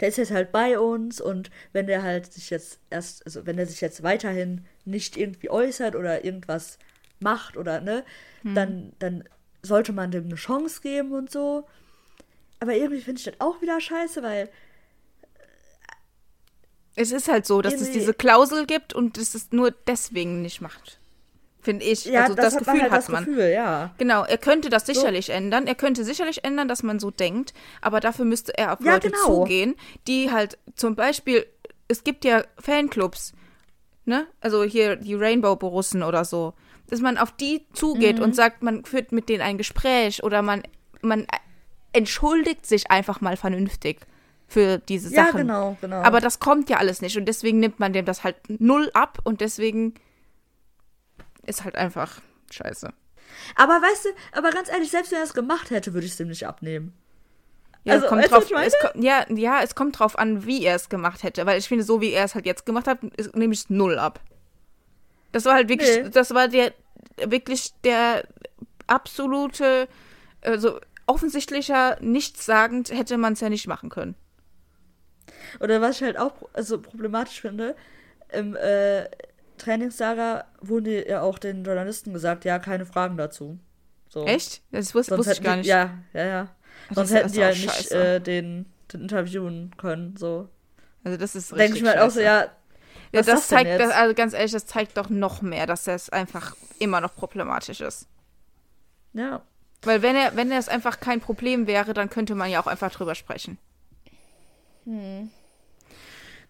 [0.00, 3.58] der ist jetzt halt bei uns und wenn der halt sich jetzt erst, also wenn
[3.58, 6.78] er sich jetzt weiterhin nicht irgendwie äußert oder irgendwas
[7.20, 8.04] macht oder ne,
[8.42, 8.54] hm.
[8.54, 9.24] dann, dann
[9.62, 11.66] sollte man dem eine Chance geben und so.
[12.64, 14.48] Aber irgendwie finde ich das auch wieder scheiße, weil.
[16.96, 20.62] Es ist halt so, dass es diese Klausel gibt und es es nur deswegen nicht
[20.62, 20.98] macht.
[21.60, 22.06] Finde ich.
[22.06, 23.24] Ja, also das, das Gefühl man halt hat das man.
[23.26, 23.94] Gefühl, ja.
[23.98, 25.32] Genau, er könnte das sicherlich so.
[25.32, 25.66] ändern.
[25.66, 29.10] Er könnte sicherlich ändern, dass man so denkt, aber dafür müsste er auf ja, Leute
[29.10, 29.24] genau.
[29.26, 29.74] zugehen,
[30.06, 31.44] die halt zum Beispiel,
[31.88, 33.34] es gibt ja Fanclubs,
[34.06, 34.26] ne?
[34.40, 36.54] Also hier die Rainbow-Borussen oder so.
[36.88, 38.22] Dass man auf die zugeht mhm.
[38.22, 40.62] und sagt, man führt mit denen ein Gespräch oder man,
[41.02, 41.26] man
[41.94, 44.00] entschuldigt sich einfach mal vernünftig
[44.46, 45.38] für diese Sachen.
[45.38, 46.02] Ja, genau, genau.
[46.02, 49.18] Aber das kommt ja alles nicht und deswegen nimmt man dem das halt null ab
[49.24, 49.94] und deswegen
[51.46, 52.92] ist halt einfach scheiße.
[53.56, 56.20] Aber weißt du, aber ganz ehrlich, selbst wenn er es gemacht hätte, würde ich es
[56.20, 56.92] ihm nicht abnehmen.
[57.84, 60.88] Ja, also, kommt drauf, es kommt, ja, ja, es kommt drauf an, wie er es
[60.88, 61.44] gemacht hätte.
[61.44, 62.98] Weil ich finde, so wie er es halt jetzt gemacht hat,
[63.34, 64.20] nehme ich es null ab.
[65.32, 66.08] Das war halt wirklich, nee.
[66.08, 66.72] das war der,
[67.26, 68.26] wirklich der
[68.86, 69.88] absolute,
[70.40, 74.14] also offensichtlicher, nichtssagend hätte man es ja nicht machen können.
[75.60, 77.76] Oder was ich halt auch also problematisch finde,
[78.32, 79.08] im äh,
[79.58, 83.58] Trainingslager wurde ja auch den Journalisten gesagt, ja, keine Fragen dazu.
[84.08, 84.26] So.
[84.26, 84.62] Echt?
[84.70, 85.66] Das wusste, wusste ich gar nicht.
[85.66, 86.48] ja, ja, ja.
[86.90, 90.48] Ach, Sonst hätten die ja nicht äh, den, den interviewen können, so.
[91.04, 92.48] Also das ist richtig Denke ich mir halt auch so, ja,
[93.12, 96.10] ja, das, das zeigt, das, also ganz ehrlich, das zeigt doch noch mehr, dass das
[96.10, 98.08] einfach immer noch problematisch ist.
[99.12, 99.42] Ja.
[99.84, 102.90] Weil wenn er, wenn es einfach kein Problem wäre, dann könnte man ja auch einfach
[102.90, 103.58] drüber sprechen.
[104.84, 105.30] Hm.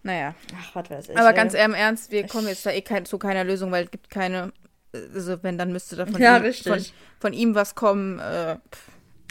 [0.03, 0.35] Naja.
[0.55, 1.17] Ach, was weiß ich.
[1.17, 1.35] Aber ey.
[1.35, 4.09] ganz im Ernst, wir kommen jetzt da eh kein, zu keiner Lösung, weil es gibt
[4.09, 4.53] keine.
[4.93, 6.85] Also, wenn, dann müsste da von, ja, ihm, von,
[7.19, 8.19] von, ihm was kommen.
[8.19, 8.57] Äh,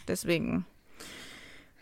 [0.09, 0.67] deswegen.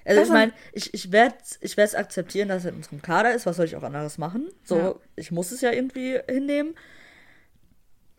[0.05, 3.47] Also, ich meine, ich, ich werde ich es akzeptieren, dass er in unserem Kader ist.
[3.47, 4.51] Was soll ich auch anderes machen?
[4.63, 4.95] So, ja.
[5.17, 6.75] ich muss es ja irgendwie hinnehmen.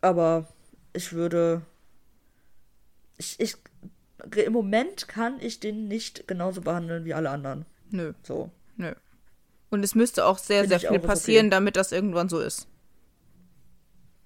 [0.02, 0.48] Aber
[0.94, 1.62] ich würde.
[3.18, 3.56] Ich, ich
[4.36, 7.66] im Moment kann ich den nicht genauso behandeln wie alle anderen.
[7.90, 8.14] Nö.
[8.24, 8.52] So.
[8.78, 8.94] Nö.
[9.70, 11.56] Und es müsste auch sehr, Find sehr viel passieren, okay.
[11.56, 12.68] damit das irgendwann so ist.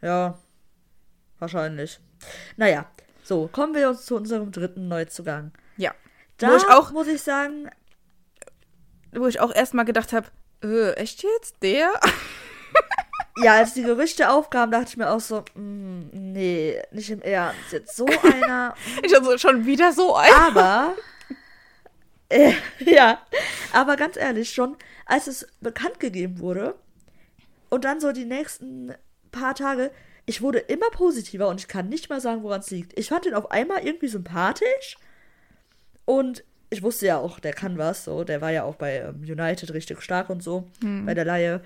[0.01, 0.37] Ja.
[1.39, 1.99] Wahrscheinlich.
[2.55, 2.85] Naja,
[3.23, 5.51] so, kommen wir uns zu unserem dritten Neuzugang.
[5.75, 5.93] Ja.
[6.37, 7.69] Da wo ich auch, muss ich sagen.
[9.13, 10.27] Wo ich auch erstmal gedacht habe,
[10.63, 11.55] äh, echt jetzt?
[11.61, 11.91] Der?
[13.43, 15.86] ja, als die Gerüchte aufkamen, dachte ich mir auch so, mm,
[16.37, 17.71] nee, nicht im Ernst.
[17.71, 18.75] Jetzt so einer.
[19.03, 20.47] ich also schon wieder so einer.
[20.47, 20.95] Aber.
[22.29, 23.21] Äh, ja,
[23.73, 26.75] aber ganz ehrlich, schon als es bekannt gegeben wurde
[27.69, 28.93] und dann so die nächsten
[29.31, 29.91] paar Tage,
[30.25, 32.97] ich wurde immer positiver und ich kann nicht mal sagen, woran es liegt.
[32.99, 34.97] Ich fand ihn auf einmal irgendwie sympathisch
[36.05, 39.21] und ich wusste ja auch, der kann was, so, der war ja auch bei ähm,
[39.21, 41.05] United richtig stark und so, hm.
[41.05, 41.61] bei der Laie.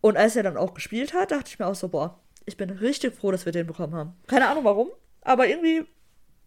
[0.00, 2.70] Und als er dann auch gespielt hat, dachte ich mir auch so, boah, ich bin
[2.70, 4.14] richtig froh, dass wir den bekommen haben.
[4.26, 4.90] Keine Ahnung warum,
[5.22, 5.86] aber irgendwie.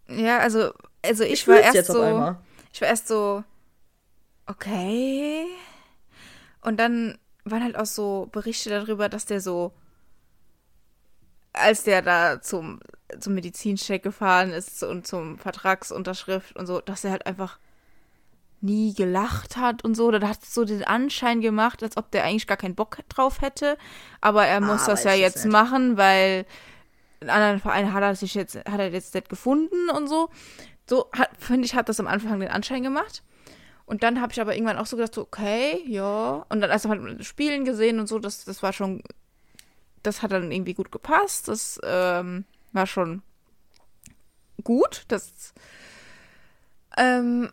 [0.07, 0.71] Ja, also,
[1.03, 2.35] also ich, ich war erst so.
[2.73, 3.43] Ich war erst so,
[4.45, 5.45] okay.
[6.61, 9.73] Und dann waren halt auch so Berichte darüber, dass der so,
[11.53, 12.79] als der da zum,
[13.19, 17.59] zum Medizincheck gefahren ist und zum Vertragsunterschrift und so, dass er halt einfach
[18.61, 20.11] nie gelacht hat und so.
[20.11, 23.41] Da hat es so den Anschein gemacht, als ob der eigentlich gar keinen Bock drauf
[23.41, 23.77] hätte.
[24.21, 25.51] Aber er muss ah, das ja jetzt nicht.
[25.51, 26.45] machen, weil
[27.19, 30.29] in anderen Vereinen hat er sich jetzt, hat er jetzt nicht gefunden und so.
[30.89, 31.09] So,
[31.39, 33.23] finde ich, hat das am Anfang den Anschein gemacht.
[33.85, 36.45] Und dann habe ich aber irgendwann auch so gedacht, so, okay, ja.
[36.49, 39.01] Und dann erst mal Spielen gesehen und so, das, das war schon,
[40.03, 41.47] das hat dann irgendwie gut gepasst.
[41.47, 43.21] Das ähm, war schon
[44.63, 45.03] gut.
[45.07, 45.53] Das,
[46.97, 47.49] ähm,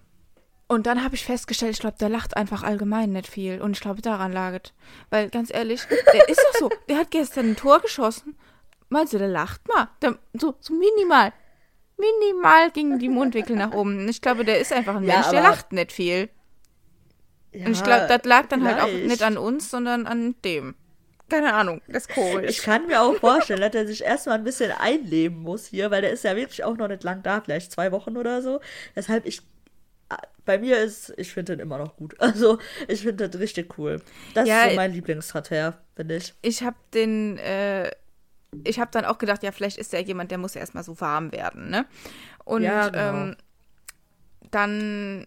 [0.67, 3.61] und dann habe ich festgestellt, ich glaube, der lacht einfach allgemein nicht viel.
[3.61, 4.73] Und ich glaube, daran lag es.
[5.11, 6.71] Weil, ganz ehrlich, der ist doch so.
[6.89, 8.37] Der hat gestern ein Tor geschossen.
[8.89, 9.89] Meinst du, der lacht mal?
[10.03, 11.33] Der, so, so minimal.
[11.97, 14.09] minimal gingen die Mundwinkel nach oben.
[14.09, 16.29] Ich glaube, der ist einfach ein Ja, Mensch, der lacht nicht viel.
[17.53, 19.07] Ja, Und ich glaube, das lag dann halt auch vielleicht.
[19.07, 20.75] nicht an uns, sondern an dem.
[21.29, 22.51] Keine Ahnung, das ist komisch.
[22.51, 26.03] Ich kann mir auch vorstellen, dass er sich erstmal ein bisschen einleben muss hier, weil
[26.03, 28.61] der ist ja wirklich auch noch nicht lang da, vielleicht zwei Wochen oder so.
[28.97, 29.41] Deshalb, ich.
[30.45, 32.15] Bei mir ist, ich finde den immer noch gut.
[32.21, 34.03] Also, ich finde das richtig cool.
[34.35, 36.35] Das Ja, ist so mein Lieblingstransfer, finde ich.
[36.43, 37.91] ich habe den, äh,
[38.65, 41.01] ich habe dann auch gedacht, ja, vielleicht ist der jemand, der muss ja erstmal so
[41.01, 41.87] warm werden, ne?
[42.45, 43.31] Und Ja, genau.
[43.31, 43.37] ähm,
[44.51, 45.27] dann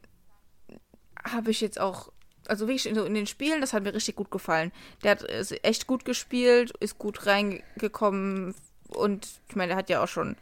[1.24, 2.12] habe ich jetzt auch,
[2.48, 4.72] also wirklich in, so in den Spielen, das hat mir richtig gut gefallen.
[5.04, 5.26] Der hat
[5.64, 8.56] echt gut gespielt, ist gut reingekommen
[8.90, 10.38] und ich meine, der hat ja auch schon,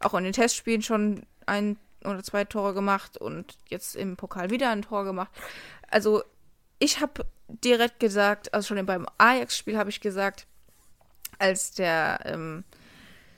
[0.00, 1.76] auch in den Testspielen schon ein
[2.06, 5.30] oder zwei Tore gemacht und jetzt im Pokal wieder ein Tor gemacht.
[5.90, 6.22] Also
[6.78, 10.46] ich habe direkt gesagt, also schon beim Ajax-Spiel habe ich gesagt,
[11.38, 12.64] als der ähm,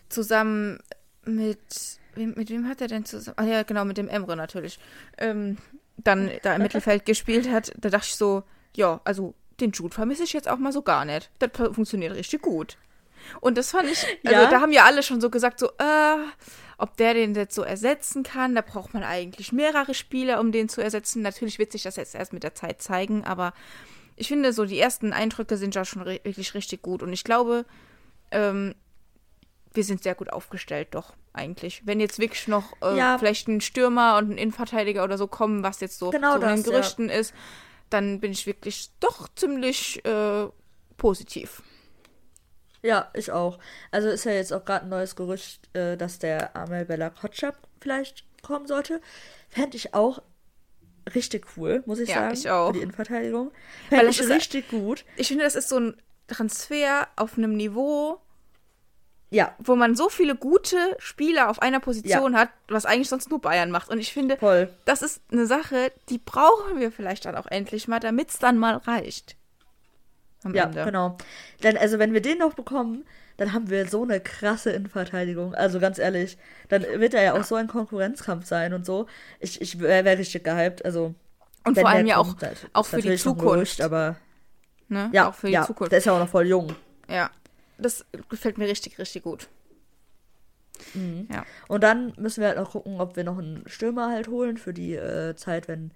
[0.08, 0.78] zusammen
[1.24, 3.36] mit, wem, mit wem hat er denn zusammen?
[3.38, 4.78] Ah ja, genau, mit dem Emre natürlich.
[5.18, 5.58] Ähm,
[5.96, 8.44] dann da im Mittelfeld gespielt hat, da dachte ich so,
[8.76, 11.30] ja, also den Jude vermisse ich jetzt auch mal so gar nicht.
[11.40, 12.76] Das funktioniert richtig gut.
[13.40, 14.48] Und das fand ich, also Ja.
[14.48, 16.16] da haben ja alle schon so gesagt, so, äh,
[16.78, 20.68] ob der den jetzt so ersetzen kann, da braucht man eigentlich mehrere Spieler, um den
[20.68, 21.22] zu ersetzen.
[21.22, 23.52] Natürlich wird sich das jetzt erst mit der Zeit zeigen, aber
[24.16, 27.02] ich finde so, die ersten Eindrücke sind ja schon wirklich richtig gut.
[27.02, 27.64] Und ich glaube,
[28.30, 28.74] ähm,
[29.74, 31.82] wir sind sehr gut aufgestellt, doch, eigentlich.
[31.84, 33.18] Wenn jetzt wirklich noch äh, Ja.
[33.18, 36.40] vielleicht ein Stürmer und ein Innenverteidiger oder so kommen, was jetzt so, Genau so in
[36.42, 36.72] den das, ja.
[36.72, 37.34] Gerüchten ist,
[37.90, 40.46] dann bin ich wirklich doch ziemlich äh,
[40.96, 41.62] positiv.
[42.88, 43.58] Ja, ich auch.
[43.90, 47.54] Also ist ja jetzt auch gerade ein neues Gerücht, äh, dass der Amel Bella Kotschap
[47.80, 49.00] vielleicht kommen sollte.
[49.50, 50.22] Fände ich auch
[51.14, 52.34] richtig cool, muss ich Ja, sagen.
[52.34, 52.68] ich auch.
[52.68, 53.50] Für die Innenverteidigung.
[53.90, 55.04] Weil Fände das ich ist- richtig gut.
[55.16, 55.96] Ich finde, das ist so ein
[56.28, 58.20] Transfer auf einem Niveau,
[59.30, 63.38] Ja, wo man so viele gute Spieler auf einer Position hat, was eigentlich sonst nur
[63.42, 63.90] Bayern macht.
[63.90, 64.70] Und ich finde, voll.
[64.86, 68.56] das ist eine Sache, die brauchen wir vielleicht dann auch endlich mal, damit es dann
[68.56, 69.36] mal reicht.
[70.44, 70.82] Am Ja, Ende.
[70.82, 71.16] genau.
[71.62, 73.04] Denn also wenn wir den noch bekommen,
[73.36, 75.54] dann haben wir so eine krasse Innenverteidigung.
[75.54, 79.06] Also ganz ehrlich, dann wird er ja auch so ein Konkurrenzkampf sein und so.
[79.40, 80.84] Ich, ich wäre wär richtig gehypt.
[80.84, 81.14] Also
[81.64, 82.36] Und vor allem ja auch,
[82.72, 83.54] auch für die Zukunft.
[83.54, 84.16] Gerücht, aber
[84.88, 85.10] ne?
[85.12, 85.92] ja, auch für die ja, Zukunft.
[85.92, 86.74] der ist ja auch noch voll jung.
[87.08, 87.30] ja,
[87.78, 89.48] das gefällt mir richtig, richtig gut.
[90.94, 91.28] Mhm.
[91.32, 91.44] Ja.
[91.66, 94.72] Und dann müssen wir halt noch gucken, ob wir noch einen Stürmer halt holen für
[94.72, 95.92] die äh, Zeit, wenn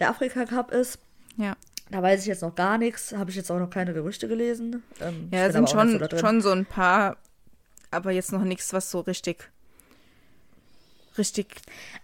[0.00, 0.98] der Afrika Cup ist.
[1.36, 1.56] Ja,
[1.90, 3.12] Da weiß ich jetzt noch gar nichts.
[3.16, 4.82] Habe ich jetzt auch noch keine Gerüchte gelesen.
[5.00, 7.16] Ähm, ja sind schon, so schon so ein paar,
[7.90, 9.48] aber jetzt noch nichts, was so richtig,
[11.16, 11.48] richtig.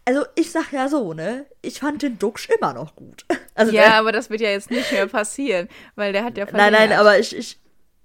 [0.05, 1.47] Also ich sag ja so, ne?
[1.63, 3.25] Ich fand den Duxch immer noch gut.
[3.57, 6.45] Also ja, der, aber das wird ja jetzt nicht mehr passieren, weil der hat ja
[6.47, 6.99] nein, nein, verlängert.
[6.99, 7.57] aber ich, ich,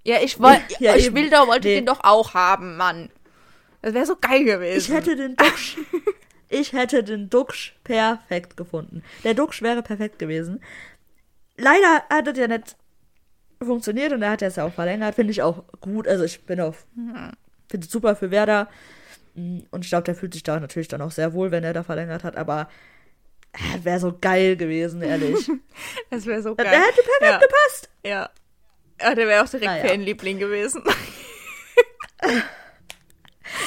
[0.04, 1.16] Ja, ich wollte, Ja, ich eben.
[1.16, 1.74] will doch, wollte Nee.
[1.74, 3.10] den doch auch haben, Mann.
[3.82, 4.78] Das wäre so geil gewesen.
[4.78, 5.76] ich hätte den Duxch,
[6.48, 9.02] ich hätte den Duxch perfekt gefunden.
[9.24, 10.62] Der Duxch wäre perfekt gewesen.
[11.60, 12.76] Leider hat das ja nicht
[13.62, 15.14] funktioniert und er hat es ja auch verlängert.
[15.14, 16.08] Finde ich auch gut.
[16.08, 16.86] Also ich bin auf,
[17.68, 18.68] finde es super für Werder.
[19.34, 21.72] Mm, Und ich glaube, der fühlt sich da natürlich dann auch sehr wohl, wenn er
[21.74, 22.36] da verlängert hat.
[22.36, 22.68] Aber
[23.82, 25.50] wäre so geil gewesen, ehrlich.
[26.10, 26.74] das wäre so der geil.
[26.80, 27.38] hätte perfekt ja.
[27.38, 27.90] gepasst.
[28.04, 28.30] Ja.
[29.02, 29.88] Ja, der wäre auch direkt Naja.
[29.88, 30.82] Fanliebling gewesen.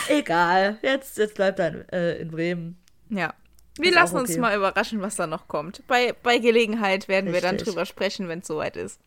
[0.07, 0.77] Egal.
[0.81, 2.77] Jetzt, jetzt bleibt er in, äh, in Bremen.
[3.09, 3.33] ja.
[3.77, 4.39] Wir Ist lassen uns okay.
[4.39, 5.85] mal überraschen, was da noch kommt.
[5.87, 7.69] Bei, bei Gelegenheit werden wir dann Richtig.
[7.69, 8.99] drüber sprechen, wenn es soweit ist.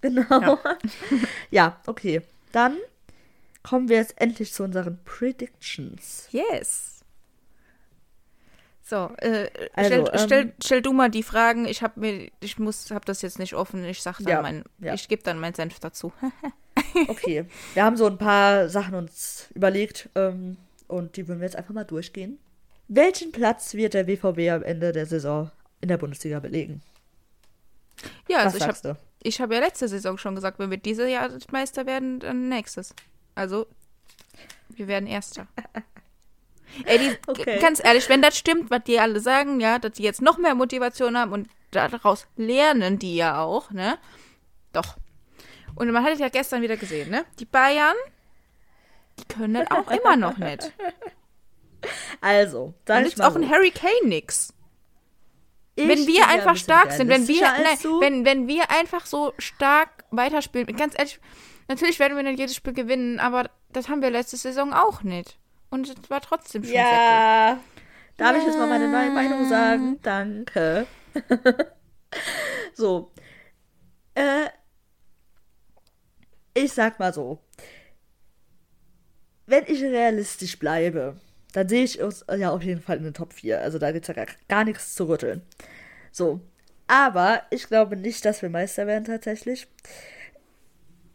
[0.00, 0.58] Genau.
[1.50, 1.80] Ja.
[1.86, 2.22] okay.
[2.50, 2.76] Dann
[3.62, 6.28] kommen wir jetzt endlich zu unseren Predictions.
[6.32, 7.04] Yes.
[8.82, 11.66] So, äh, Also, stell, ähm, stell, stell du mal die Fragen.
[11.66, 13.84] Ich habe mir, ich muss, habe das jetzt nicht offen.
[13.84, 14.94] Ich sag dann Ja, mein, ja.
[14.94, 16.12] ich gebe dann meinen Senf dazu.
[17.08, 17.46] Okay.
[17.74, 20.58] wir haben so ein paar Sachen uns überlegt ähm,
[20.88, 22.38] und die würden wir jetzt einfach mal durchgehen.
[22.88, 26.82] Welchen Platz wird der BVB am Ende der Saison in der Bundesliga belegen?
[28.28, 28.96] ja, Was also ich habe sagst du?
[29.22, 32.94] Ich habe ja letzte Saison schon gesagt, wenn wir dieses Jahr Meister werden, dann nächstes.
[33.34, 33.66] Also,
[34.70, 35.46] wir werden Erster.
[36.86, 37.58] Ey, die, Okay.
[37.60, 40.54] ganz ehrlich, wenn das stimmt, was die alle sagen, ja, dass die jetzt noch mehr
[40.54, 43.98] Motivation haben und daraus lernen die ja auch, ne?
[44.72, 44.96] Doch.
[45.74, 47.24] Und man hat es ja gestern wieder gesehen, ne?
[47.38, 47.96] Die Bayern,
[49.18, 50.72] die können das auch immer noch nicht.
[52.20, 53.48] Also, Da sag ich nützt mal auch ein so.
[53.50, 54.54] Harry Kane nix.
[55.74, 58.70] Ich wenn wir ja ein einfach bisschen stark sind, wenn wir, nein, wenn, wenn wir
[58.70, 61.18] einfach so stark weiterspielen, ganz ehrlich,
[61.68, 65.38] natürlich werden wir nicht jedes Spiel gewinnen, aber das haben wir letzte Saison auch nicht.
[65.70, 67.58] Und es war trotzdem schon Ja.
[68.18, 69.98] Darf ich jetzt mal meine neue Meinung sagen?
[70.02, 70.86] Danke.
[72.74, 73.10] so.
[74.14, 74.48] Äh,
[76.52, 77.38] ich sag mal so.
[79.46, 81.16] Wenn ich realistisch bleibe,
[81.52, 83.60] dann sehe ich uns ja auf jeden Fall in den Top 4.
[83.60, 85.42] Also da gibt es ja gar, gar nichts zu rütteln.
[86.10, 86.40] So.
[86.86, 89.68] Aber ich glaube nicht, dass wir Meister werden tatsächlich.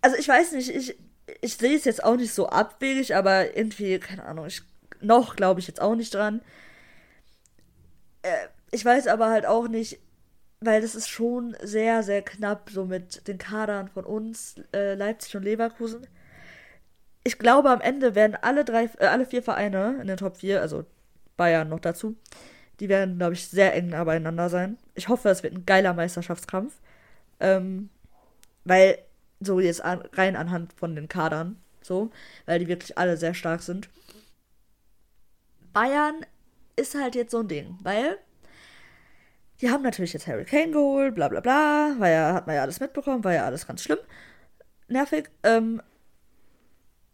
[0.01, 0.97] Also ich weiß nicht, ich,
[1.41, 4.61] ich sehe es jetzt auch nicht so abwegig, aber irgendwie, keine Ahnung, ich,
[5.01, 6.41] noch glaube ich jetzt auch nicht dran.
[8.21, 9.99] Äh, ich weiß aber halt auch nicht,
[10.59, 15.35] weil das ist schon sehr, sehr knapp so mit den Kadern von uns, äh, Leipzig
[15.35, 16.07] und Leverkusen.
[17.27, 20.61] Ich glaube, am Ende werden alle drei, äh, alle vier Vereine in den Top 4,
[20.61, 20.85] also
[21.35, 22.15] Bayern noch dazu,
[22.79, 24.77] die werden, glaube ich, sehr eng beieinander sein.
[24.95, 26.79] Ich hoffe, es wird ein geiler Meisterschaftskampf.
[27.41, 27.89] Ähm,
[28.63, 28.99] weil,
[29.41, 32.11] so jetzt an, rein anhand von den Kadern, so,
[32.45, 33.89] weil die wirklich alle sehr stark sind.
[35.73, 36.25] Bayern
[36.77, 38.19] ist halt jetzt so ein Ding, weil
[39.59, 42.61] die haben natürlich jetzt Harry Kane geholt, bla bla bla, weil ja, hat man ja
[42.61, 43.99] alles mitbekommen, war ja alles ganz schlimm.
[44.87, 45.29] Nervig.
[45.43, 45.81] Ähm,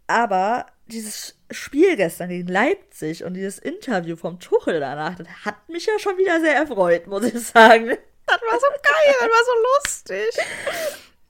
[0.08, 5.86] aber dieses Spiel gestern gegen Leipzig und dieses Interview vom Tuchel danach, das hat mich
[5.86, 7.98] ja schon wieder sehr erfreut, muss ich sagen.
[8.26, 10.46] Das war so geil, das war so lustig.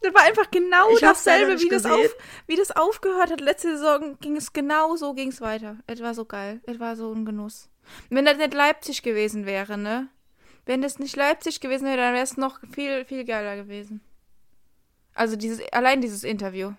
[0.01, 2.15] Das war einfach genau ich dasselbe, wie das, auf,
[2.45, 3.39] wie das aufgehört hat.
[3.39, 5.77] Letzte Saison ging es genau so, ging es weiter.
[5.87, 6.59] Es war so geil.
[6.65, 7.69] Es war so ein Genuss.
[8.09, 10.09] Wenn das nicht Leipzig gewesen wäre, ne?
[10.65, 14.01] Wenn das nicht Leipzig gewesen wäre, dann wäre es noch viel, viel geiler gewesen.
[15.13, 16.73] Also dieses, allein dieses Interview.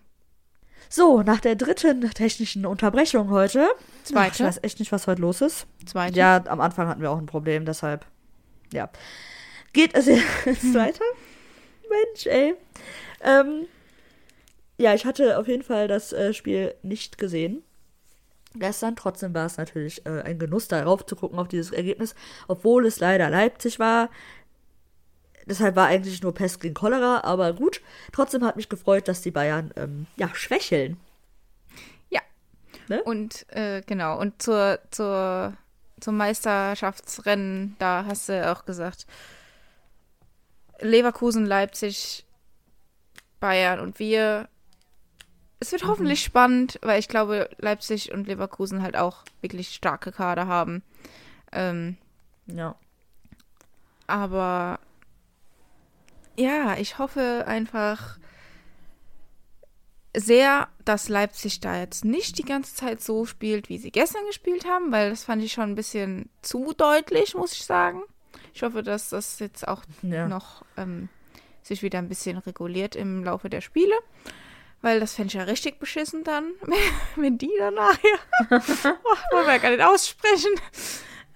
[0.88, 3.68] So, nach der dritten technischen Unterbrechung heute.
[4.04, 4.30] Zweite.
[4.30, 5.66] Ach, ich weiß echt nicht, was heute los ist.
[5.86, 6.18] Zweite.
[6.18, 8.06] Ja, am Anfang hatten wir auch ein Problem, deshalb.
[8.72, 8.90] Ja.
[9.72, 10.22] Geht es jetzt
[10.74, 11.04] weiter?
[11.88, 12.54] Mensch, ey.
[13.22, 13.66] Ähm,
[14.78, 17.62] ja, ich hatte auf jeden Fall das äh, Spiel nicht gesehen
[18.54, 18.96] gestern.
[18.96, 22.14] Trotzdem war es natürlich äh, ein Genuss, darauf zu gucken, auf dieses Ergebnis,
[22.48, 24.10] obwohl es leider Leipzig war.
[25.46, 27.82] Deshalb war eigentlich nur Pest gegen Cholera, aber gut.
[28.12, 30.96] Trotzdem hat mich gefreut, dass die Bayern ähm, ja schwächeln.
[32.10, 32.20] Ja.
[32.88, 33.02] Ne?
[33.02, 35.54] Und äh, genau, und zur, zur,
[36.00, 39.06] zum Meisterschaftsrennen, da hast du auch gesagt,
[40.80, 42.24] Leverkusen, Leipzig,
[43.40, 44.48] Bayern und wir
[45.64, 45.88] es wird mhm.
[45.88, 50.82] hoffentlich spannend, weil ich glaube, Leipzig und Leverkusen halt auch wirklich starke Kader haben.
[51.52, 51.96] Ähm,
[52.46, 52.74] ja.
[54.06, 54.78] Aber
[56.36, 58.18] ja, ich hoffe einfach
[60.16, 64.64] sehr, dass Leipzig da jetzt nicht die ganze Zeit so spielt, wie sie gestern gespielt
[64.64, 68.02] haben, weil das fand ich schon ein bisschen zu deutlich, muss ich sagen.
[68.52, 70.28] Ich hoffe, dass das jetzt auch ja.
[70.28, 71.08] noch ähm,
[71.62, 73.94] sich wieder ein bisschen reguliert im Laufe der Spiele.
[74.82, 76.52] Weil das fände ich ja richtig beschissen dann,
[77.16, 78.18] wenn die dann nachher.
[78.50, 78.54] oh,
[79.32, 80.52] wollen wir ja gar nicht aussprechen.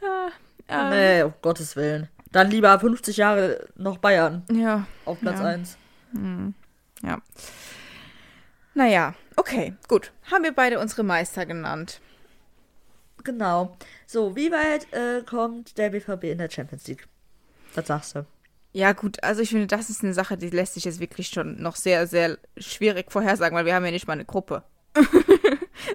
[0.01, 0.31] Äh,
[0.69, 2.09] ähm, nee, um Gottes Willen.
[2.39, 4.45] Dann lieber 50 Jahre noch Bayern.
[4.53, 4.87] Ja.
[5.05, 5.45] Auf Platz ja.
[5.47, 5.77] 1.
[6.13, 6.55] Hm,
[7.03, 7.21] ja.
[8.75, 10.13] Naja, okay, gut.
[10.31, 12.01] Haben wir beide unsere Meister genannt.
[13.25, 13.77] Genau.
[14.07, 17.09] So, wie weit äh, kommt der BVB in der Champions League?
[17.75, 18.25] Was sagst du?
[18.73, 21.61] Ja, gut, also ich finde, das ist eine Sache, die lässt sich jetzt wirklich schon
[21.61, 24.63] noch sehr, sehr schwierig vorhersagen, weil wir haben ja nicht mal eine Gruppe.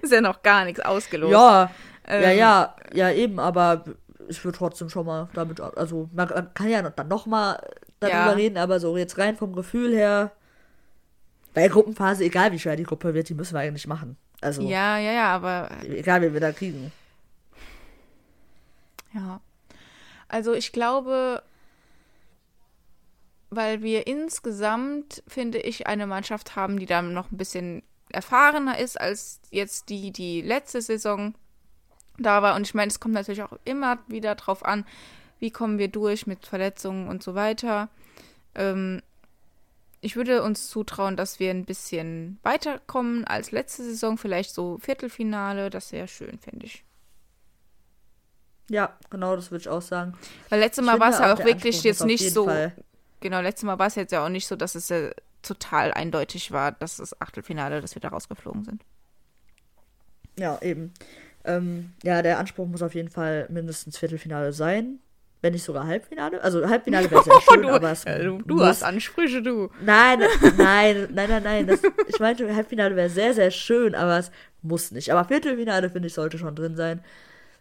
[0.02, 1.32] ist ja noch gar nichts ausgelost.
[1.32, 1.70] Ja,
[2.06, 3.86] ähm, ja, ja, ja, eben, aber
[4.28, 7.60] ich würde trotzdem schon mal damit, also man, man kann ja dann nochmal
[8.00, 8.30] darüber ja.
[8.32, 10.32] reden, aber so jetzt rein vom Gefühl her,
[11.54, 14.16] bei Gruppenphase, egal wie schwer die Gruppe wird, die müssen wir eigentlich machen.
[14.40, 15.70] Also, ja, ja, ja, aber.
[15.84, 16.92] Egal, wie wir da kriegen.
[19.14, 19.40] Ja.
[20.28, 21.42] Also ich glaube,
[23.50, 29.00] weil wir insgesamt, finde ich, eine Mannschaft haben, die dann noch ein bisschen erfahrener ist
[29.00, 31.34] als jetzt die, die letzte Saison
[32.18, 32.56] da war.
[32.56, 34.84] Und ich meine, es kommt natürlich auch immer wieder drauf an,
[35.40, 37.88] wie kommen wir durch mit Verletzungen und so weiter.
[38.54, 39.02] Ähm,
[40.00, 45.70] ich würde uns zutrauen, dass wir ein bisschen weiterkommen als letzte Saison, vielleicht so Viertelfinale,
[45.70, 46.84] das wäre schön, finde ich.
[48.70, 50.14] Ja, genau, das würde ich auch sagen.
[50.48, 52.72] Weil letztes Mal war es ja auch wirklich jetzt nicht so Fall
[53.24, 55.10] genau, letztes Mal war es jetzt ja auch nicht so, dass es ja
[55.42, 58.84] total eindeutig war, dass das Achtelfinale, dass wir da rausgeflogen sind.
[60.38, 60.92] Ja, eben.
[61.44, 64.98] Ähm, ja, der Anspruch muss auf jeden Fall mindestens Viertelfinale sein.
[65.42, 66.42] Wenn nicht sogar Halbfinale.
[66.42, 69.68] Also Halbfinale wäre sehr schön, du, aber es äh, du, du hast Ansprüche, du.
[69.82, 70.20] Nein,
[70.56, 71.66] nein, nein, nein, nein.
[71.66, 74.30] Das, ich meinte, Halbfinale wäre sehr, sehr schön, aber es
[74.62, 75.12] muss nicht.
[75.12, 77.04] Aber Viertelfinale, finde ich, sollte schon drin sein.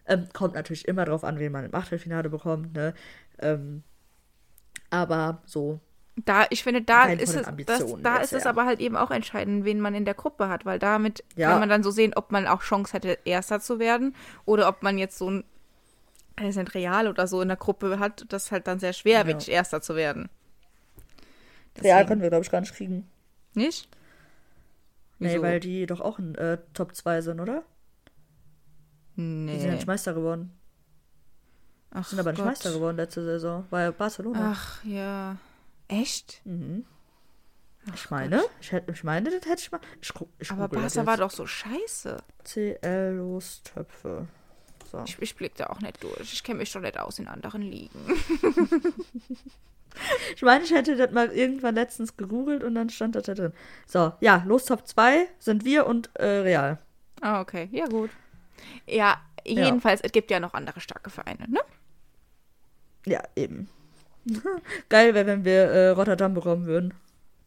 [0.07, 2.93] Ähm, kommt natürlich immer drauf an, wen man im Achtelfinale bekommt, ne?
[3.39, 3.84] Ähm,
[4.89, 5.81] aber so.
[6.16, 9.66] Da, ich finde, da ist es, das, da ist es aber halt eben auch entscheidend,
[9.66, 11.49] wen man in der Gruppe hat, weil damit ja.
[11.49, 14.84] kann man dann so sehen, ob man auch Chance hätte, Erster zu werden oder ob
[14.84, 15.43] man jetzt so ein
[16.49, 19.28] sind Real oder so in der Gruppe hat, das halt dann sehr schwer, ja.
[19.28, 20.30] wirklich Erster zu werden.
[21.76, 21.93] Deswegen.
[21.93, 23.07] Real können wir, glaube ich, gar nicht kriegen.
[23.55, 23.89] Nicht?
[25.20, 25.36] Wieso?
[25.36, 27.64] Nee, weil die doch auch in äh, Top 2 sind, oder?
[29.16, 29.86] Die sind ja nicht Nee.
[29.86, 30.51] Meister geworden.
[31.91, 32.47] Ach, Sind aber nicht Gott.
[32.47, 33.66] Meister geworden letzte Saison.
[33.70, 34.53] War ja Barcelona.
[34.53, 35.38] Ach ja.
[35.88, 36.41] Echt?
[36.45, 36.86] Mhm.
[37.93, 39.81] Ich meine, ich, hätte, ich meine, das hätte ich mal.
[40.01, 42.17] Ich, ich Aber Barca war doch so scheiße.
[42.45, 44.27] CL Lostöpfe.
[44.89, 45.03] So.
[45.05, 46.31] Ich, ich blick da auch nicht durch.
[46.31, 47.99] Ich kenne mich schon nicht aus in anderen Ligen.
[50.36, 53.53] Ich meine, ich hätte das mal irgendwann letztens gegoogelt und dann stand das da drin.
[53.86, 56.79] So, ja, Los Top 2 sind wir und äh, Real.
[57.21, 57.69] Ah, okay.
[57.71, 58.09] Ja, gut.
[58.88, 61.59] Ja, jedenfalls, es gibt ja noch andere starke Vereine, ne?
[63.05, 63.69] Ja, eben.
[64.89, 66.93] Geil wäre, wenn wir äh, Rotterdam bekommen würden.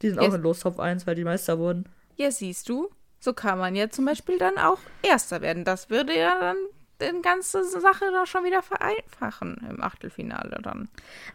[0.02, 0.34] Die sind auch Yes.
[0.34, 1.88] in Los Top 1, weil die Meister wurden.
[2.16, 2.90] Ja, siehst du.
[3.18, 5.64] So kann man ja zum Beispiel dann auch Erster werden.
[5.64, 6.56] Das würde ja dann
[7.00, 10.88] die ganze Sache doch schon wieder vereinfachen im Achtelfinale dann.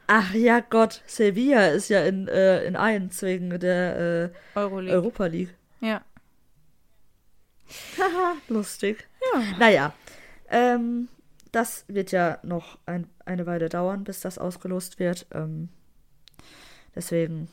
[0.08, 4.94] Ach ja, Gott, Sevilla ist ja in, äh, in 1 wegen der äh, Euroleague.
[4.96, 5.54] Europa League.
[5.82, 6.02] ja.
[7.98, 9.08] Haha, lustig.
[9.34, 9.42] Ja.
[9.60, 9.94] Naja,
[10.50, 11.08] ähm,
[11.52, 15.26] das wird ja noch ein, eine Weile dauern, bis das ausgelost wird.
[15.34, 15.70] Ähm,
[16.96, 17.50] deswegen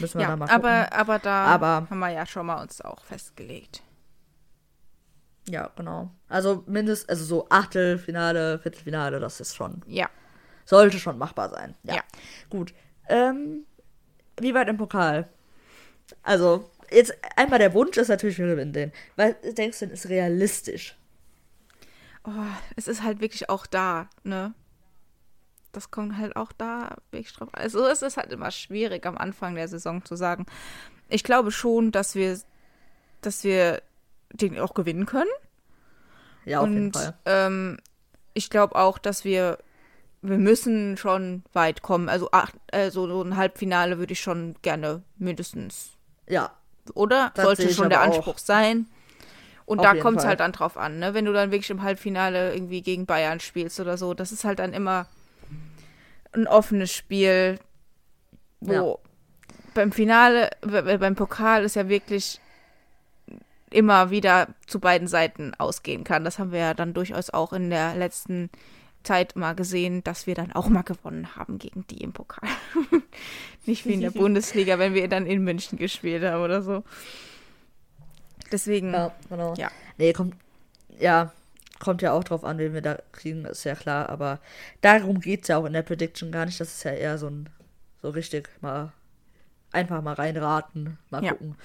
[0.00, 0.64] müssen wir Ja, da mal gucken.
[0.64, 3.82] aber, aber da Aber- haben wir ja schon mal uns auch festgelegt.
[5.48, 6.10] Ja, genau.
[6.28, 10.08] Also mindestens, also so Achtelfinale, Viertelfinale, das ist schon, Ja.
[10.64, 11.74] sollte schon machbar sein.
[11.82, 11.96] Ja.
[11.96, 12.02] Ja.
[12.48, 12.72] Gut.
[13.08, 13.66] Ähm,
[14.40, 15.28] wie weit im Pokal?
[16.22, 18.92] Also, jetzt einmal der Wunsch ist natürlich, wir gewinnen den.
[19.16, 20.96] Weil denkst du, denn ist realistisch?
[22.24, 22.30] Oh,
[22.76, 24.54] es ist halt wirklich auch da, ne?
[25.72, 27.48] Das kommt halt auch da wirklich drauf.
[27.52, 30.46] Also es ist halt immer schwierig am Anfang der Saison zu sagen.
[31.08, 32.38] Ich glaube schon, dass wir,
[33.22, 33.82] dass wir
[34.32, 35.30] den auch gewinnen können.
[36.44, 37.14] Ja, auf jeden Und Fall.
[37.24, 37.78] ähm,
[38.34, 39.58] ich glaube auch, dass wir,
[40.20, 42.08] wir müssen schon weit kommen.
[42.08, 45.92] Also acht, also so ein Halbfinale würde ich schon gerne mindestens
[46.28, 46.52] Ja,
[46.94, 47.32] oder?
[47.36, 48.16] Sollte schon der aber auch.
[48.16, 48.86] Anspruch sein.
[49.72, 51.14] Und Auf da kommt es halt dann drauf an, ne?
[51.14, 54.58] Wenn du dann wirklich im Halbfinale irgendwie gegen Bayern spielst oder so, das ist halt
[54.58, 55.06] dann immer
[56.32, 57.58] ein offenes Spiel,
[58.60, 58.94] wo Ja.
[59.72, 62.38] beim Finale, beim Pokal ist ja wirklich
[63.70, 66.22] immer wieder zu beiden Seiten ausgehen kann.
[66.22, 68.50] Das haben wir ja dann durchaus auch in der letzten
[69.04, 72.46] Zeit mal gesehen, dass wir dann auch mal gewonnen haben gegen die im Pokal.
[73.64, 76.84] Nicht wie in der Bundesliga, wenn wir dann in München gespielt haben oder so.
[78.52, 79.54] Deswegen, ja, genau.
[79.54, 79.70] Ja.
[79.98, 80.36] Nee, kommt,
[80.98, 81.32] ja,
[81.80, 84.08] kommt ja auch drauf an, wen wir da kriegen, ist ja klar.
[84.08, 84.38] Aber
[84.82, 86.60] darum geht es ja auch in der Prediction gar nicht.
[86.60, 87.48] Das ist ja eher so ein,
[88.00, 88.92] so richtig mal,
[89.72, 91.32] einfach mal reinraten, mal Ja.
[91.32, 91.56] gucken.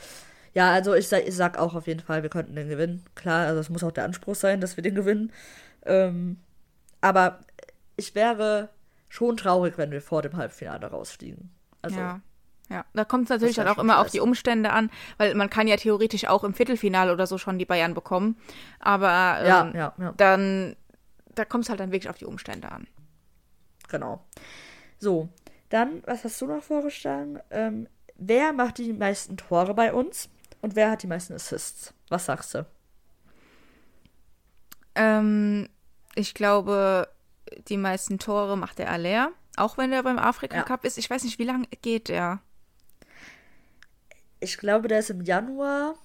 [0.53, 3.03] Ja, also ich sag, ich sag auch auf jeden Fall, wir könnten den gewinnen.
[3.13, 5.31] Klar, also es muss auch der Anspruch sein, dass wir den gewinnen.
[5.85, 6.37] Ähm,
[6.99, 7.41] aber
[7.95, 8.69] ich wäre
[9.09, 11.51] schon traurig, wenn wir vor dem Halbfinale rausfliegen.
[11.83, 12.21] Also, ja.
[12.69, 15.67] Ja, da kommt es natürlich dann auch immer auf die Umstände an, weil man kann
[15.67, 18.37] ja theoretisch auch im Viertelfinale oder so schon die Bayern bekommen.
[18.79, 20.13] Aber ja, ähm, ja, ja.
[20.17, 20.75] dann,
[21.33, 22.87] da kommt es halt dann wirklich auf die Umstände an.
[23.87, 24.25] Genau.
[24.99, 25.29] So,
[25.69, 27.39] dann, was hast du noch vorgeschlagen?
[27.51, 30.29] Ähm, wer macht die meisten Tore bei uns
[30.61, 31.93] und wer hat die meisten Assists?
[32.09, 32.65] Was sagst du?
[34.95, 35.69] Ähm,
[36.15, 37.07] ich glaube,
[37.67, 40.63] die meisten Tore macht der Aller, auch wenn der beim Afrika Ja.
[40.63, 40.97] Cup ist.
[40.97, 42.41] Ich weiß nicht, wie lange geht der?
[44.39, 45.95] Ich glaube, der ist im Januar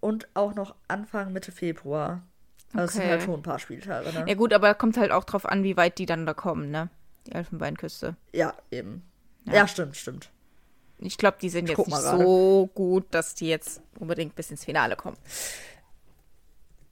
[0.00, 2.22] und auch noch Anfang Mitte Februar.
[2.72, 3.10] Also es sind Okay.
[3.10, 4.24] halt schon ein paar Spieltage, ne?
[4.28, 6.88] Ja gut, aber kommt halt auch drauf an, wie weit die dann da kommen, ne?
[7.26, 8.14] Die Elfenbeinküste.
[8.32, 9.02] Ja, eben.
[9.46, 9.54] Ja.
[9.54, 10.30] Ja, stimmt, stimmt.
[10.98, 14.64] Ich glaube, die sind Ich jetzt nicht so gut, dass die jetzt unbedingt bis ins
[14.64, 15.16] Finale kommen.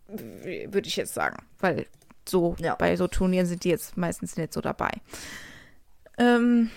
[0.08, 1.44] Würde ich jetzt sagen.
[1.58, 1.86] Weil
[2.28, 2.76] so Ja.
[2.76, 4.90] bei so Turnieren sind die jetzt meistens nicht so dabei.
[6.18, 6.70] Ähm,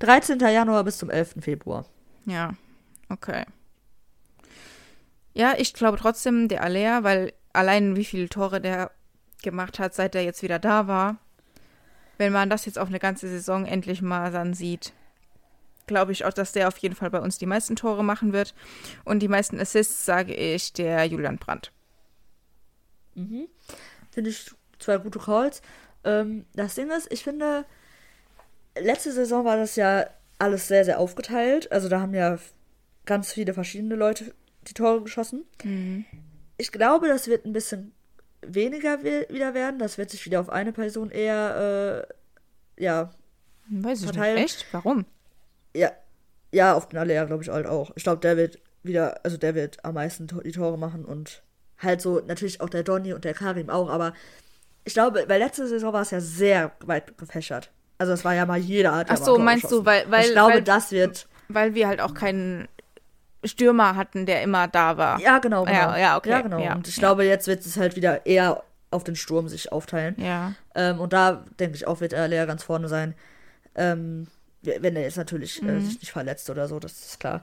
[0.00, 0.38] 13.
[0.40, 1.40] Januar bis zum 11.
[1.42, 1.86] Februar.
[2.26, 2.54] ja,
[3.12, 3.44] okay.
[5.34, 8.90] Ja, ich glaube trotzdem der Aller, weil allein wie viele Tore der
[9.42, 11.16] gemacht hat, seit er jetzt wieder da war.
[12.18, 14.92] Wenn man das jetzt auf eine ganze Saison endlich mal dann sieht,
[15.86, 18.54] glaube ich auch, dass der auf jeden Fall bei uns die meisten Tore machen wird.
[19.04, 21.72] Und die meisten Assists sage ich der Julian Brandt.
[24.10, 25.62] Finde ich zwei gute Calls.
[26.04, 27.64] Ähm, das Ding ist, ich finde,
[28.78, 30.06] letzte Saison war das ja
[30.38, 31.70] alles sehr, sehr aufgeteilt.
[31.72, 32.38] Also da haben ja
[33.06, 34.34] ganz viele verschiedene Leute
[34.68, 35.44] die Tore geschossen.
[36.56, 37.92] Ich glaube, das wird ein bisschen
[38.42, 39.78] weniger we wieder werden.
[39.78, 42.06] Das wird sich wieder auf eine Person eher,
[42.78, 43.10] äh, ja,
[43.68, 44.42] Weiß ich Verteilen.
[44.42, 44.56] nicht.
[44.62, 44.66] Echt?
[44.72, 45.04] Warum?
[45.74, 45.90] ja,
[46.52, 47.92] ja, auf Alea glaube ich halt auch.
[47.96, 51.42] Ich glaube, der wird wieder, also der wird am meisten die Tore machen und
[51.78, 54.12] halt so natürlich auch der Donny und der Karim auch, aber
[54.84, 57.70] ich glaube, weil letzte Saison war es ja sehr weit gefächert.
[57.98, 60.54] Also es war ja mal jeder ja Ach so, meinst du, weil- weil- ich glaube,
[60.54, 62.68] weil- das wird Weil wir halt auch keinen
[63.44, 65.20] Stürmer hatten, der immer da war.
[65.20, 65.76] ja genau, genau.
[65.76, 66.58] Ja, ja, okay, Ja, genau.
[66.60, 70.14] ja, und ich glaube, jetzt wird es halt wieder eher auf den Sturm sich aufteilen.
[70.18, 70.54] Ja.
[70.74, 73.14] Ähm, und da denke ich auch, wird er Lea ganz vorne sein.
[73.74, 74.28] Ähm,
[74.62, 75.80] wenn er jetzt natürlich äh, Mhm.
[75.80, 77.42] sich nicht verletzt oder so, das ist klar.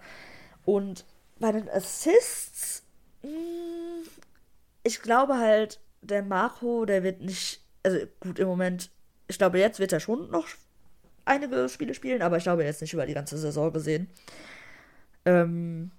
[0.63, 1.05] Und
[1.39, 2.83] bei den Assists,
[3.23, 3.29] mh,
[4.83, 8.89] ich glaube halt, der Marco, der wird nicht, also gut, im Moment,
[9.27, 10.47] ich glaube, jetzt wird er schon noch
[11.25, 14.09] einige Spiele spielen, aber ich glaube jetzt nicht über die ganze Saison gesehen.
[15.29, 15.91] Ähm,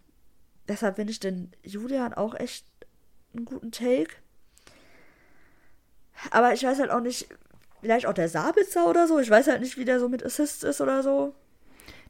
[0.68, 2.66] deshalb finde ich den Julian auch echt
[3.34, 4.10] einen guten Take.
[6.30, 7.28] Aber ich weiß halt auch nicht,
[7.80, 9.18] vielleicht auch der Sabitzer oder so.
[9.18, 11.34] Ich weiß halt nicht, wie der so mit Assists ist oder so.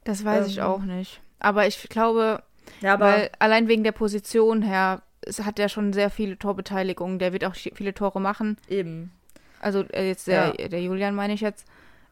[0.03, 0.63] Das weiß ich Ähm.
[0.63, 1.21] auch nicht.
[1.39, 2.43] Aber ich glaube,
[2.81, 7.19] Ja, aber weil allein wegen der Position her, es hat er schon sehr viele Torbeteiligungen.
[7.19, 8.57] Der wird auch viele Tore machen.
[8.67, 9.11] eben.
[9.59, 11.67] Also äh, jetzt der, der Julian meine ich jetzt.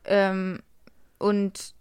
[0.06, 0.60] Ähm,
[1.18, 1.74] und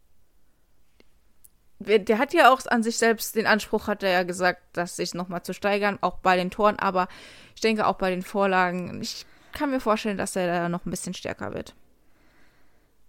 [1.81, 5.15] der hat ja auch an sich selbst den Anspruch, hat er ja gesagt, das sich
[5.15, 7.09] nochmal zu steigern, auch bei den Toren, aber
[7.55, 9.01] ich denke auch bei den Vorlagen.
[9.01, 11.75] Ich kann mir vorstellen, dass er da noch ein bisschen stärker wird.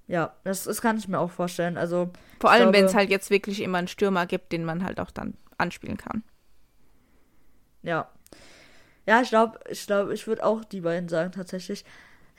[0.08, 1.78] Ja, das, das kann ich mir auch vorstellen.
[1.78, 2.10] Also,
[2.40, 5.12] Vor allem, wenn es halt jetzt wirklich immer einen Stürmer gibt, den man halt auch
[5.12, 6.24] dann anspielen kann.
[7.84, 8.10] ja.
[9.06, 11.84] Ja, ich glaube, ich glaube, ich würde auch die beiden sagen, tatsächlich.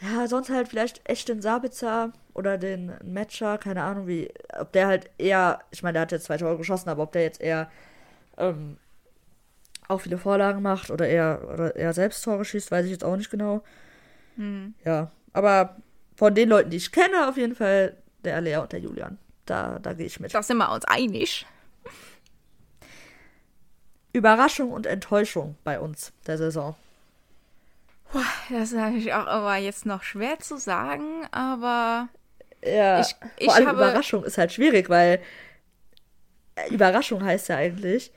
[0.01, 4.87] Ja, sonst halt vielleicht echt den Sabitzer oder den Matcher, keine Ahnung, wie, ob der
[4.87, 7.71] halt eher, ich meine, der hat jetzt zwei Tore geschossen, aber ob der jetzt eher
[8.39, 8.79] ähm,
[9.89, 13.17] auch viele Vorlagen macht oder eher, oder eher selbst Tore schießt, weiß ich jetzt auch
[13.17, 13.63] nicht genau.
[14.37, 14.75] Hm.
[14.85, 15.77] Ja, aber
[16.17, 19.19] von den Leuten, die ich kenne, auf jeden Fall der Lea und der Julian.
[19.45, 20.33] Da, da gehe ich mit.
[20.33, 21.47] Da sind wir uns einig.
[24.13, 26.75] Überraschung und Enttäuschung bei uns der Saison.
[28.51, 32.09] Das ist natürlich auch aber jetzt noch schwer zu sagen, aber
[32.65, 35.21] Ja, Ich- ich vor allem habe- Überraschung ist halt schwierig, weil
[36.57, 38.13] äh, Überraschung heißt ja eigentlich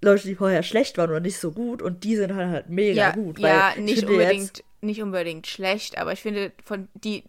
[0.00, 2.94] Leute, die vorher schlecht waren oder nicht so gut und die sind halt, halt mega
[3.08, 3.38] ja, gut.
[3.40, 7.24] ja nicht unbedingt, Jetzt, nicht unbedingt schlecht, aber ich finde, von die,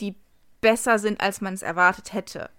[0.00, 0.14] die
[0.60, 2.50] besser sind, als man es erwartet hätte,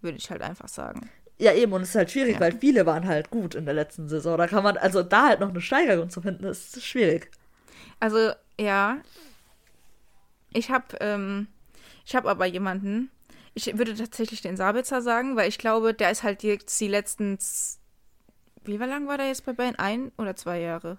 [0.00, 1.10] würde ich halt einfach sagen.
[1.38, 2.40] ja, eben, und es ist halt schwierig, Ja.
[2.40, 4.36] weil viele waren halt gut in der letzten Saison.
[4.38, 7.30] Da kann man, also da halt noch eine Steigerung zu finden, ist schwierig.
[8.00, 8.98] Also, ja.
[10.52, 11.48] Ich habe ähm,
[12.06, 13.10] ich habe aber jemanden,
[13.54, 17.38] ich würde tatsächlich den Sabitzer sagen, weil ich glaube, der ist halt jetzt die letzten,
[18.64, 19.76] wie lang war der jetzt bei Bayern?
[19.76, 20.96] Ein oder zwei Jahre?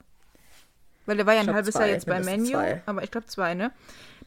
[1.08, 2.84] Weil der war ja ein halbes zwei, Jahr jetzt bei Menu, zwei.
[2.86, 3.72] aber ich glaube zwei, ne?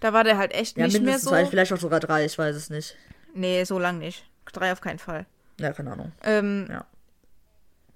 [0.00, 1.30] Da war der halt echt Ja, nicht mehr mindestens so.
[1.30, 2.96] zwei, vielleicht auch sogar drei, ich weiß es nicht.
[3.34, 4.24] Nee, so lang nicht.
[4.52, 5.26] Drei auf keinen Fall.
[5.60, 6.10] Ja, keine Ahnung.
[6.24, 6.84] Ähm, Ja.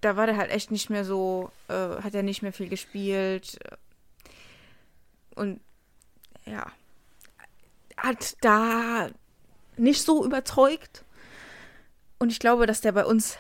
[0.03, 1.73] Da war der halt echt nicht mehr so, äh,
[2.03, 3.59] hat er nicht mehr viel gespielt.
[5.37, 5.61] Und
[6.45, 6.73] ja,
[7.97, 9.09] hat da
[9.77, 11.05] nicht so überzeugt.
[12.19, 13.39] Und ich glaube, dass der bei uns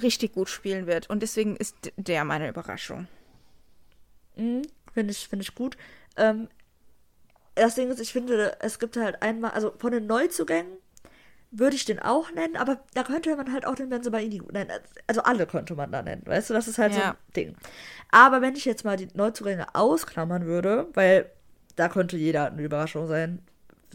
[0.00, 1.10] richtig gut spielen wird.
[1.10, 3.08] Und deswegen ist der meine Überraschung.
[4.36, 4.62] Mhm,
[4.94, 5.76] finde ich, finde ich gut.
[6.16, 6.48] Ähm,
[7.54, 10.78] das Ding ist, ich finde, es gibt halt einmal, also von den Neuzugängen
[11.50, 14.70] würde ich den auch nennen, aber da könnte man halt auch den Benzobaini nennen.
[15.06, 17.10] Also alle könnte man da nennen, weißt du, das ist halt so Ja.
[17.12, 17.56] ein Ding.
[18.10, 21.30] Aber wenn ich jetzt mal die Neuzugänge ausklammern würde, weil
[21.76, 23.40] da könnte jeder eine Überraschung sein,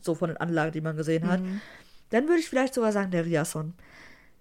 [0.01, 1.41] so von den Anlagen, die man gesehen hat,
[2.10, 3.74] dann würde ich vielleicht sogar sagen, der Riasson.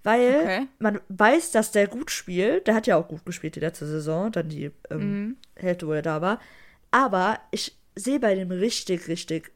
[0.04, 0.68] Weil Okay.
[0.78, 2.66] man weiß, dass der gut spielt.
[2.66, 5.36] Der hat ja auch gut gespielt die letzte Saison, dann die ähm, Mhm.
[5.56, 6.40] Hälfte, wo er da war.
[6.90, 9.52] Aber ich sehe bei dem richtig, richtig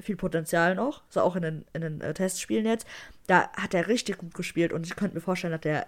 [0.00, 1.02] viel Potenzial noch.
[1.08, 2.86] So auch in den, in den äh, Testspielen jetzt.
[3.26, 5.86] Da hat er richtig gut gespielt und ich könnte mir vorstellen, dass der,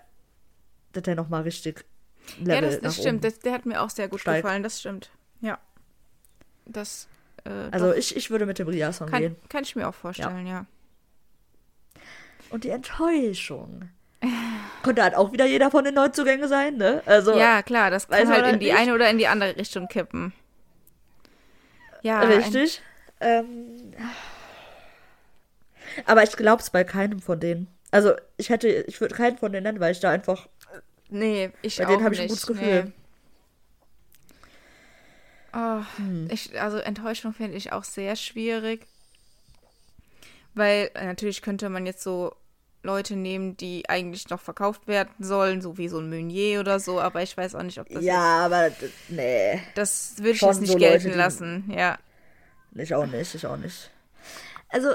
[0.93, 1.85] dass der nochmal richtig
[2.39, 3.25] Level ja, das, das stimmt.
[3.25, 4.43] Das, der hat mir auch sehr gut steigt.
[4.43, 4.63] gefallen.
[4.63, 5.11] Das stimmt.
[5.41, 5.59] Ja.
[6.67, 7.09] Das
[7.45, 9.37] äh, Also ich, ich würde mit dem Riasson kann, gehen.
[9.49, 10.67] kann ich mir auch vorstellen, ja.
[12.51, 13.91] Und die Enttäuschung.
[14.83, 17.03] Könnte halt auch wieder jeder von den Neuzugängen sein, ne?
[17.07, 18.79] Also, Ja, klar, das kann man halt in halt die nicht.
[18.79, 20.33] eine oder in die andere Richtung kippen.
[22.03, 22.83] Ja, Richtig.
[23.21, 23.93] Ähm,
[26.07, 27.69] aber ich glaube es bei keinem von denen.
[27.91, 30.49] Also ich hätte, ich würde keinen von denen nennen, weil ich da einfach.
[31.11, 32.85] Ein, nee, ich Bei auch denen hab ich ein gutes Gefühl.
[32.85, 32.93] Nee.
[35.55, 36.29] Oh, Hm.
[36.31, 38.87] ich, also Enttäuschung finde ich auch sehr schwierig.
[40.55, 42.35] Weil äh, natürlich könnte man jetzt so
[42.83, 47.01] Leute nehmen, die eigentlich noch verkauft werden sollen, so wie so ein Meunier oder so,
[47.01, 48.71] aber ich weiß auch nicht, ob das ja, aber
[49.09, 51.71] nee, das würde ich jetzt nicht so gelten Leute, lassen.
[51.75, 51.99] Ja.
[52.75, 53.91] Ich auch nicht, ich auch nicht.
[54.69, 54.91] Also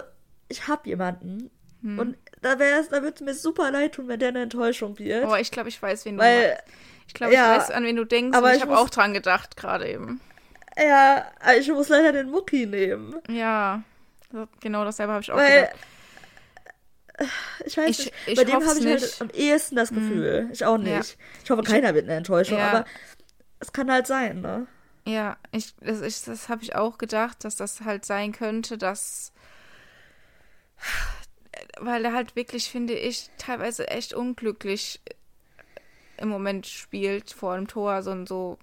[0.50, 1.50] ich habe jemanden
[1.82, 2.00] Hm.
[2.00, 5.24] und da wäre da würde es mir super leid tun, wenn der eine Enttäuschung wird.
[5.26, 6.64] Aber ich glaube, ich weiß, wen du weil meinst.
[7.08, 9.14] Ich glaube, ja, ich weiß, an wen du denkst, aber ich ich habe auch dran
[9.14, 10.22] gedacht gerade eben.
[10.78, 11.26] ja,
[11.60, 13.84] ich muss leider den Mucki nehmen, Ja,
[14.62, 15.76] genau dasselbe habe ich auch weil gedacht.
[17.66, 19.02] ich weiß Ich- nicht, ich bei dem habe ich halt.
[19.02, 19.10] Hm.
[19.20, 20.50] am ehesten das Gefühl.
[20.52, 21.12] Ich auch nicht.
[21.18, 21.26] Ja.
[21.44, 22.70] Ich hoffe, keiner wird eine Enttäuschung, Ja.
[22.70, 22.86] aber
[23.60, 24.68] es kann halt sein, ne?
[25.06, 29.34] Ja, ich, das, ich, das habe ich auch gedacht, dass das halt sein könnte, dass.
[31.80, 35.02] Weil er halt wirklich, finde ich, teilweise echt unglücklich
[36.18, 38.58] im Moment spielt vor dem Tor, so, so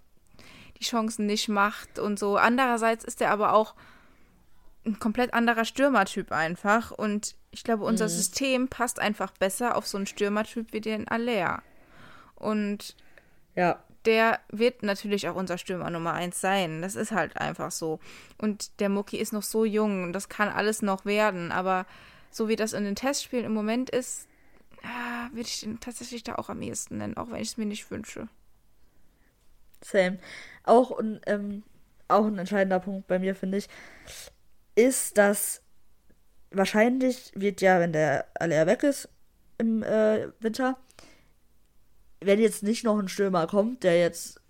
[0.78, 2.36] die Chancen nicht macht und so.
[2.36, 3.74] Andererseits ist er aber auch
[4.86, 6.90] ein komplett anderer Stürmertyp einfach.
[6.90, 8.10] Und ich glaube, unser mhm.
[8.10, 11.62] System passt einfach besser auf so einen Stürmertyp wie den Aller.
[12.34, 12.96] Und
[13.54, 13.82] ja.
[14.06, 16.82] Der wird natürlich auch unser Stürmer Nummer eins sein.
[16.82, 18.00] Das ist halt einfach so.
[18.38, 20.12] Und der Mucki ist noch so jung.
[20.12, 21.52] Das kann alles noch werden.
[21.52, 21.86] Aber
[22.30, 24.26] so wie das in den Testspielen im Moment ist,
[24.82, 27.66] ah, würde ich den tatsächlich da auch am ehesten nennen, auch wenn ich es mir
[27.66, 28.28] nicht wünsche.
[29.82, 30.18] Same.
[30.64, 31.62] Auch, ähm,
[32.08, 33.68] auch ein entscheidender Punkt bei mir, finde ich,
[34.74, 35.62] ist, dass
[36.50, 39.08] wahrscheinlich wird ja, wenn der Aller weg ist
[39.58, 40.78] im äh, Winter,
[42.20, 44.40] wenn jetzt nicht noch ein Stürmer kommt, der jetzt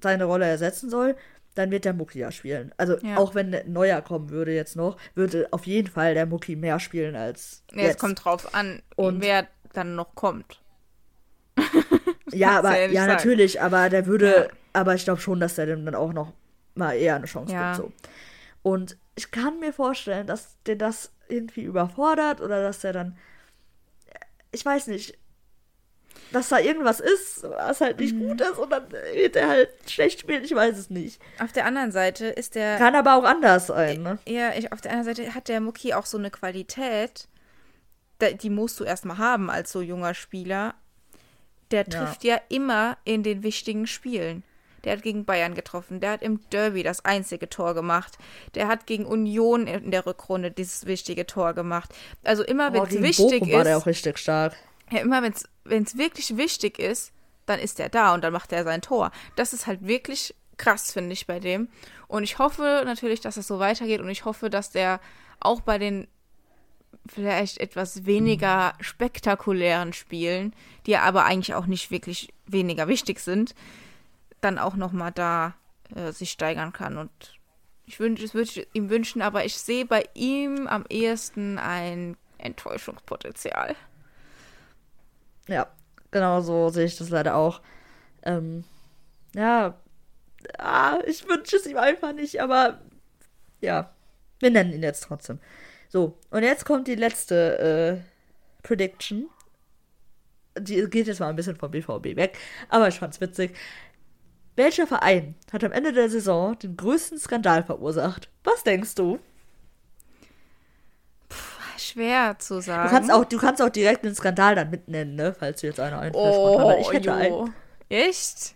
[0.00, 1.16] seine Rolle ersetzen soll,
[1.54, 2.72] dann wird der Mucki ja spielen.
[2.76, 3.16] Also ja.
[3.16, 6.80] auch wenn ein neuer kommen würde jetzt noch, würde auf jeden Fall der Mucki mehr
[6.80, 7.62] spielen als.
[7.72, 7.96] Ja, jetzt.
[7.96, 10.60] Es kommt drauf an, Und wer dann noch kommt.
[12.32, 14.48] ja, aber ja, ja natürlich, aber der würde, ja.
[14.72, 16.32] aber ich glaube schon, dass der dem dann auch noch
[16.74, 17.76] mal eher eine Chance gibt.
[17.76, 17.92] So.
[18.62, 23.18] Und ich kann mir vorstellen, dass der das irgendwie überfordert oder dass der dann,
[24.52, 25.18] ich weiß nicht,
[26.32, 28.28] dass da irgendwas ist, was halt nicht mhm.
[28.28, 31.20] gut ist und dann wird er halt schlecht spielen, ich weiß es nicht.
[31.38, 32.78] Auf der anderen Seite ist der.
[32.78, 34.18] Kann aber auch anders sein, ne?
[34.26, 37.28] Ja, ich, auf der anderen Seite hat der Muki auch so eine Qualität,
[38.42, 40.74] die musst du erstmal haben als so junger Spieler.
[41.70, 42.36] Der trifft ja.
[42.36, 44.44] ja immer in den wichtigen Spielen.
[44.84, 46.00] Der hat gegen Bayern getroffen.
[46.00, 48.18] Der hat im Derby das einzige Tor gemacht.
[48.54, 51.90] Der hat gegen Union in der Rückrunde dieses wichtige Tor gemacht.
[52.24, 53.54] Also immer, wenn es oh, wichtig Bochum ist.
[53.54, 54.56] war der auch richtig stark.
[54.92, 57.12] Ja, immer, wenn es wirklich wichtig ist,
[57.46, 59.10] dann ist er da und dann macht er sein Tor.
[59.36, 61.68] Das ist halt wirklich krass, finde ich, bei dem.
[62.08, 65.00] Und ich hoffe natürlich, dass es so weitergeht und ich hoffe, dass der
[65.40, 66.08] auch bei den
[67.06, 70.54] vielleicht etwas weniger spektakulären Spielen,
[70.86, 73.54] die aber eigentlich auch nicht wirklich weniger wichtig sind,
[74.42, 75.54] dann auch noch mal da
[75.96, 76.98] äh, sich steigern kann.
[76.98, 77.10] Und
[77.86, 82.16] ich wünsche, es würde ich ihm wünschen, aber ich sehe bei ihm am ehesten ein
[82.38, 83.74] Enttäuschungspotenzial.
[85.48, 85.68] Ja,
[86.10, 87.60] genau so sehe ich das leider auch.
[88.22, 88.64] Ähm,
[89.34, 89.78] ja,
[90.58, 92.80] ah, ich wünsche es ihm einfach nicht, aber
[93.60, 93.92] ja,
[94.40, 95.38] wir nennen ihn jetzt trotzdem.
[95.88, 99.28] So, und jetzt kommt die letzte äh, Prediction.
[100.58, 102.38] Die geht jetzt mal ein bisschen vom BVB weg,
[102.68, 103.56] aber ich fand's witzig.
[104.54, 108.28] Welcher Verein hat am Ende der Saison den größten Skandal verursacht?
[108.44, 109.18] Was denkst du?
[111.82, 112.88] Schwer zu sagen.
[112.88, 115.34] Du kannst, auch, du kannst auch direkt den Skandal dann mitnennen, ne?
[115.38, 116.14] Falls du jetzt einer einfällt.
[116.16, 117.12] Oh, ich hätte jo.
[117.12, 117.54] einen.
[117.88, 118.54] Echt?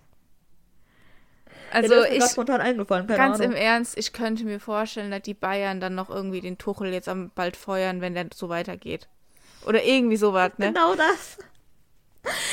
[1.70, 3.52] Also ja, ich spontan eingefallen, Keine ganz Ahnung.
[3.52, 7.08] im Ernst, ich könnte mir vorstellen, dass die Bayern dann noch irgendwie den Tuchel jetzt
[7.08, 9.08] am bald feuern, wenn der so weitergeht.
[9.66, 10.68] Oder irgendwie sowas, ne?
[10.68, 11.38] Genau das.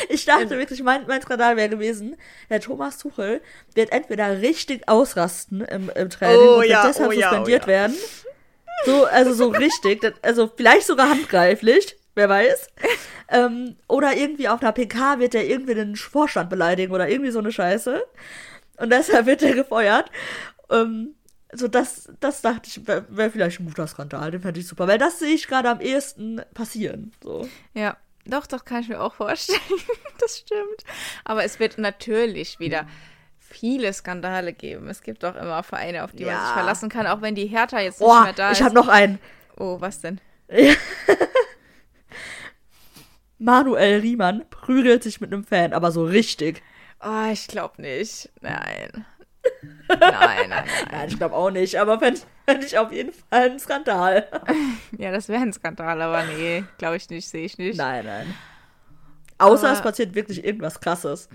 [0.09, 2.15] Ich dachte wirklich, mein, mein Skandal wäre gewesen,
[2.49, 3.41] der Thomas Tuchel
[3.73, 7.67] wird entweder richtig ausrasten im, im Training oh, und ja, deshalb oh, suspendiert ja, oh,
[7.67, 7.95] werden.
[8.85, 12.67] So, also so richtig, also vielleicht sogar handgreiflich, wer weiß.
[13.29, 17.39] Ähm, oder irgendwie auf einer PK wird er irgendwie den Vorstand beleidigen oder irgendwie so
[17.39, 18.03] eine Scheiße.
[18.77, 20.11] Und deshalb wird er gefeuert.
[20.69, 21.15] Ähm,
[21.51, 24.31] so, das, das dachte ich, wäre wär vielleicht ein guter Skandal.
[24.31, 24.87] Den fände ich super.
[24.87, 27.13] Weil das sehe ich gerade am ehesten passieren.
[27.23, 27.47] So.
[27.73, 29.59] Ja, doch, doch, kann ich mir auch vorstellen.
[30.19, 30.83] das stimmt.
[31.23, 32.87] Aber es wird natürlich wieder
[33.53, 34.87] viele Skandale geben.
[34.89, 36.33] Es gibt auch immer Vereine, auf die ja.
[36.33, 38.59] man sich verlassen kann, auch wenn die Hertha jetzt nicht oh, mehr da ist.
[38.59, 39.19] Ich habe noch einen.
[39.57, 40.19] Oh, was denn?
[43.37, 46.63] Manuel Riemann prügelt sich mit einem Fan, aber so richtig.
[47.03, 48.31] Oh, ich glaube nicht.
[48.41, 49.05] Nein.
[49.89, 50.65] Nein, nein, nein.
[50.89, 54.25] nein ich glaube auch nicht, aber fände fänd ich auf jeden Fall ein Skandal.
[54.97, 57.77] ja, das wäre ein Skandal, aber nee, glaube ich nicht, sehe ich nicht.
[57.77, 58.33] Nein, nein.
[59.37, 61.27] Außer aber, es passiert wirklich irgendwas Krasses.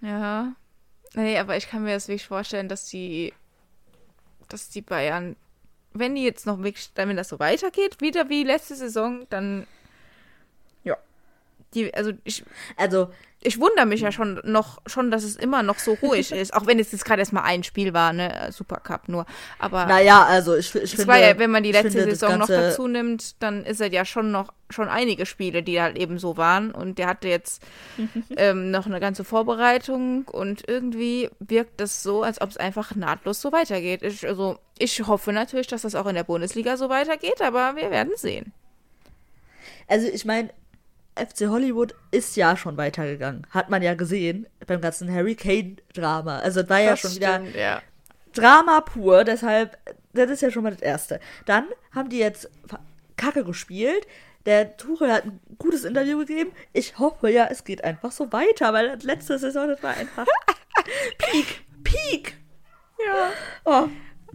[0.00, 0.52] Ja.
[1.14, 3.32] Nee, aber ich kann mir das wirklich vorstellen, dass die,
[4.48, 5.36] dass die Bayern,
[5.92, 9.66] wenn die jetzt noch wirklich, wenn das so weitergeht, wieder wie letzte Saison, dann.
[11.74, 12.44] Die, also ich.
[12.76, 13.08] Also
[13.42, 16.52] ich wundere mich ja schon noch, schon, dass es immer noch so ruhig ist.
[16.52, 18.48] Auch wenn es jetzt gerade erst mal ein Spiel war, ne?
[18.50, 19.24] Supercup nur.
[19.60, 19.86] Aber.
[19.86, 21.06] Naja, also ich, ich finde.
[21.06, 24.32] War ja, wenn man die letzte Saison noch dazu nimmt, dann ist er ja schon
[24.32, 26.72] noch schon einige Spiele, die halt eben so waren.
[26.72, 27.62] Und der hatte jetzt
[28.36, 33.40] ähm, noch eine ganze Vorbereitung und irgendwie wirkt das so, als ob es einfach nahtlos
[33.40, 34.02] so weitergeht.
[34.02, 37.92] Ich, also, ich hoffe natürlich, dass das auch in der Bundesliga so weitergeht, aber wir
[37.92, 38.52] werden sehen.
[39.86, 40.50] Also, ich meine,
[41.16, 43.46] FC Hollywood ist ja schon weitergegangen.
[43.50, 46.38] Hat man ja gesehen beim ganzen Harry Kane-Drama.
[46.38, 47.58] Also das war ja das schon stimmt, wieder.
[47.58, 47.82] Ja.
[48.34, 49.78] Drama pur, deshalb,
[50.12, 51.20] das ist ja schon mal das Erste.
[51.46, 51.64] Dann
[51.94, 52.50] haben die jetzt
[53.16, 54.06] Kacke gespielt.
[54.44, 56.52] Der Tuchel hat ein gutes Interview gegeben.
[56.72, 60.26] Ich hoffe ja, es geht einfach so weiter, weil das letzte Saison, das war einfach
[61.18, 61.64] Peak.
[61.82, 62.36] Peak.
[63.04, 63.30] Ja.
[63.64, 63.88] Oh.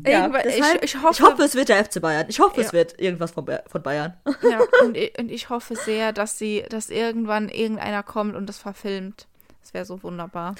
[0.05, 2.25] Ja, Irgendwann- ich- deshalb, ich hoffe- ich hoffe, es wird der FC Bayern.
[2.29, 2.73] Ich hoffe, es Ja.
[2.73, 4.15] wird irgendwas von, von Bayern.
[4.41, 8.57] Ja, und, ich- und ich hoffe sehr, dass sie, dass irgendwann irgendeiner kommt und das
[8.57, 9.27] verfilmt.
[9.61, 10.55] Das wäre so wunderbar.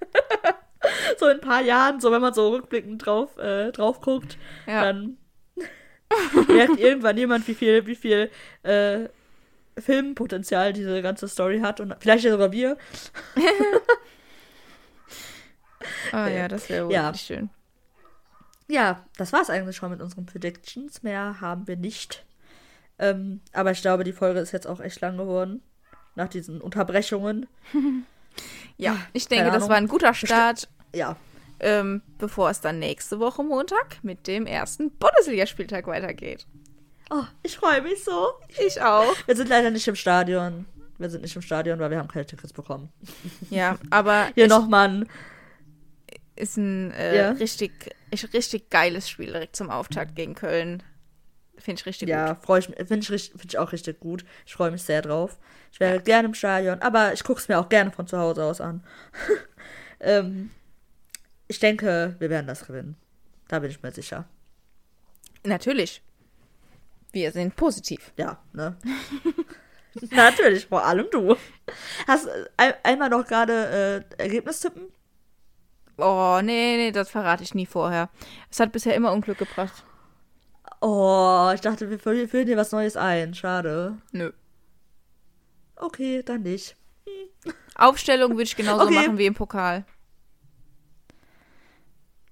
[1.18, 4.84] so in ein paar Jahren, so wenn man so rückblickend drauf, äh, drauf guckt, Ja.
[4.84, 5.18] dann
[6.48, 8.30] merkt irgendwann jemand, wie viel, wie viel
[8.62, 9.08] äh,
[9.78, 12.76] Filmpotenzial diese ganze Story hat und vielleicht ja sogar wir.
[16.12, 17.04] Ah ja, das wäre Ja.
[17.06, 17.50] wirklich schön.
[18.70, 21.02] Ja, das war's eigentlich schon mit unseren Predictions.
[21.02, 22.24] Mehr haben wir nicht.
[22.98, 25.62] Ähm, aber ich glaube, die Folge ist jetzt auch echt lang geworden.
[26.14, 27.46] Nach diesen Unterbrechungen.
[28.76, 29.68] Ja, ich keine denke, das Ahnung.
[29.70, 31.16] war ein guter Start, Ja,
[31.58, 36.46] ähm, bevor es dann nächste Woche Montag mit dem ersten Bundesligaspieltag weitergeht.
[37.10, 38.28] Oh, ich freue mich so.
[38.66, 39.14] Ich auch.
[39.26, 40.64] Wir sind leider nicht im Stadion.
[40.96, 42.88] Wir sind nicht im Stadion, weil wir haben keine Tickets bekommen.
[43.50, 45.08] Ja, aber Hier es nochmal ein.
[46.40, 47.30] Ist ein äh, Ja.
[47.32, 50.82] richtig, ist richtig geiles Spiel direkt zum Auftakt gegen Köln.
[51.58, 52.44] Finde ich richtig Ja, gut.
[52.44, 52.66] freue ich.
[52.66, 54.24] Finde ich, find ich auch richtig gut.
[54.46, 55.38] Ich freue mich sehr drauf.
[55.72, 58.44] Ich wäre gerne im Stadion, aber ich gucke es mir auch gerne von zu Hause
[58.44, 58.82] aus an.
[60.00, 60.50] ähm,
[61.48, 62.96] ich denke, wir werden das gewinnen.
[63.48, 64.24] Da bin ich mir sicher.
[65.44, 66.02] Natürlich.
[67.12, 68.12] Wir sind positiv.
[68.16, 68.76] Ja, ne?
[70.12, 71.36] Natürlich, vor allem du.
[72.06, 74.84] Hast äh, ein, einmal noch gerade äh, Ergebnis tippen?
[76.02, 78.08] Oh, nee, nee, das verrate ich nie vorher.
[78.50, 79.84] Es hat bisher immer Unglück gebracht.
[80.80, 83.34] Oh, ich dachte, wir fü- führen dir was Neues ein.
[83.34, 83.98] Schade.
[84.12, 84.32] Nö.
[85.76, 86.76] Okay, dann nicht.
[87.74, 88.94] Aufstellung würde ich genauso Okay.
[88.94, 89.84] machen wie im Pokal.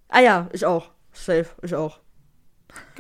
[0.09, 0.91] Ah ja, ich auch.
[1.12, 1.99] Safe, ich auch.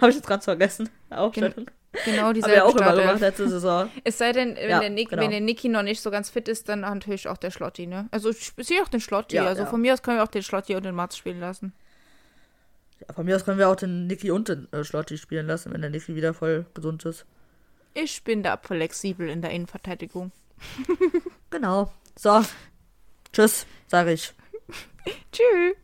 [0.00, 0.88] Habe ich jetzt ganz vergessen.
[1.10, 1.66] Aufstellung.
[2.04, 3.20] Genau Haben wir dieselbe auch immer gemacht Startelf.
[3.20, 3.90] letzte Saison.
[4.04, 5.22] Es sei denn, wenn, Ja, der Nick, genau.
[5.22, 8.08] wenn der Niki noch nicht so ganz fit ist, dann natürlich auch der Schlotti, ne?
[8.10, 9.36] Also ich sehe auch den Schlotti.
[9.36, 9.68] Ja, also ja.
[9.68, 11.72] von mir aus können wir auch den Schlotti und den Mats spielen lassen.
[13.00, 15.72] Ja, von mir aus können wir auch den Niki und den äh, Schlotti spielen lassen,
[15.72, 17.24] wenn der Niki wieder voll gesund ist.
[17.94, 20.32] Ich bin da flexibel in der Innenverteidigung.
[21.50, 21.90] Genau.
[22.14, 22.42] So.
[23.32, 24.34] Tschüss, sage ich.
[25.32, 25.76] Tschüss.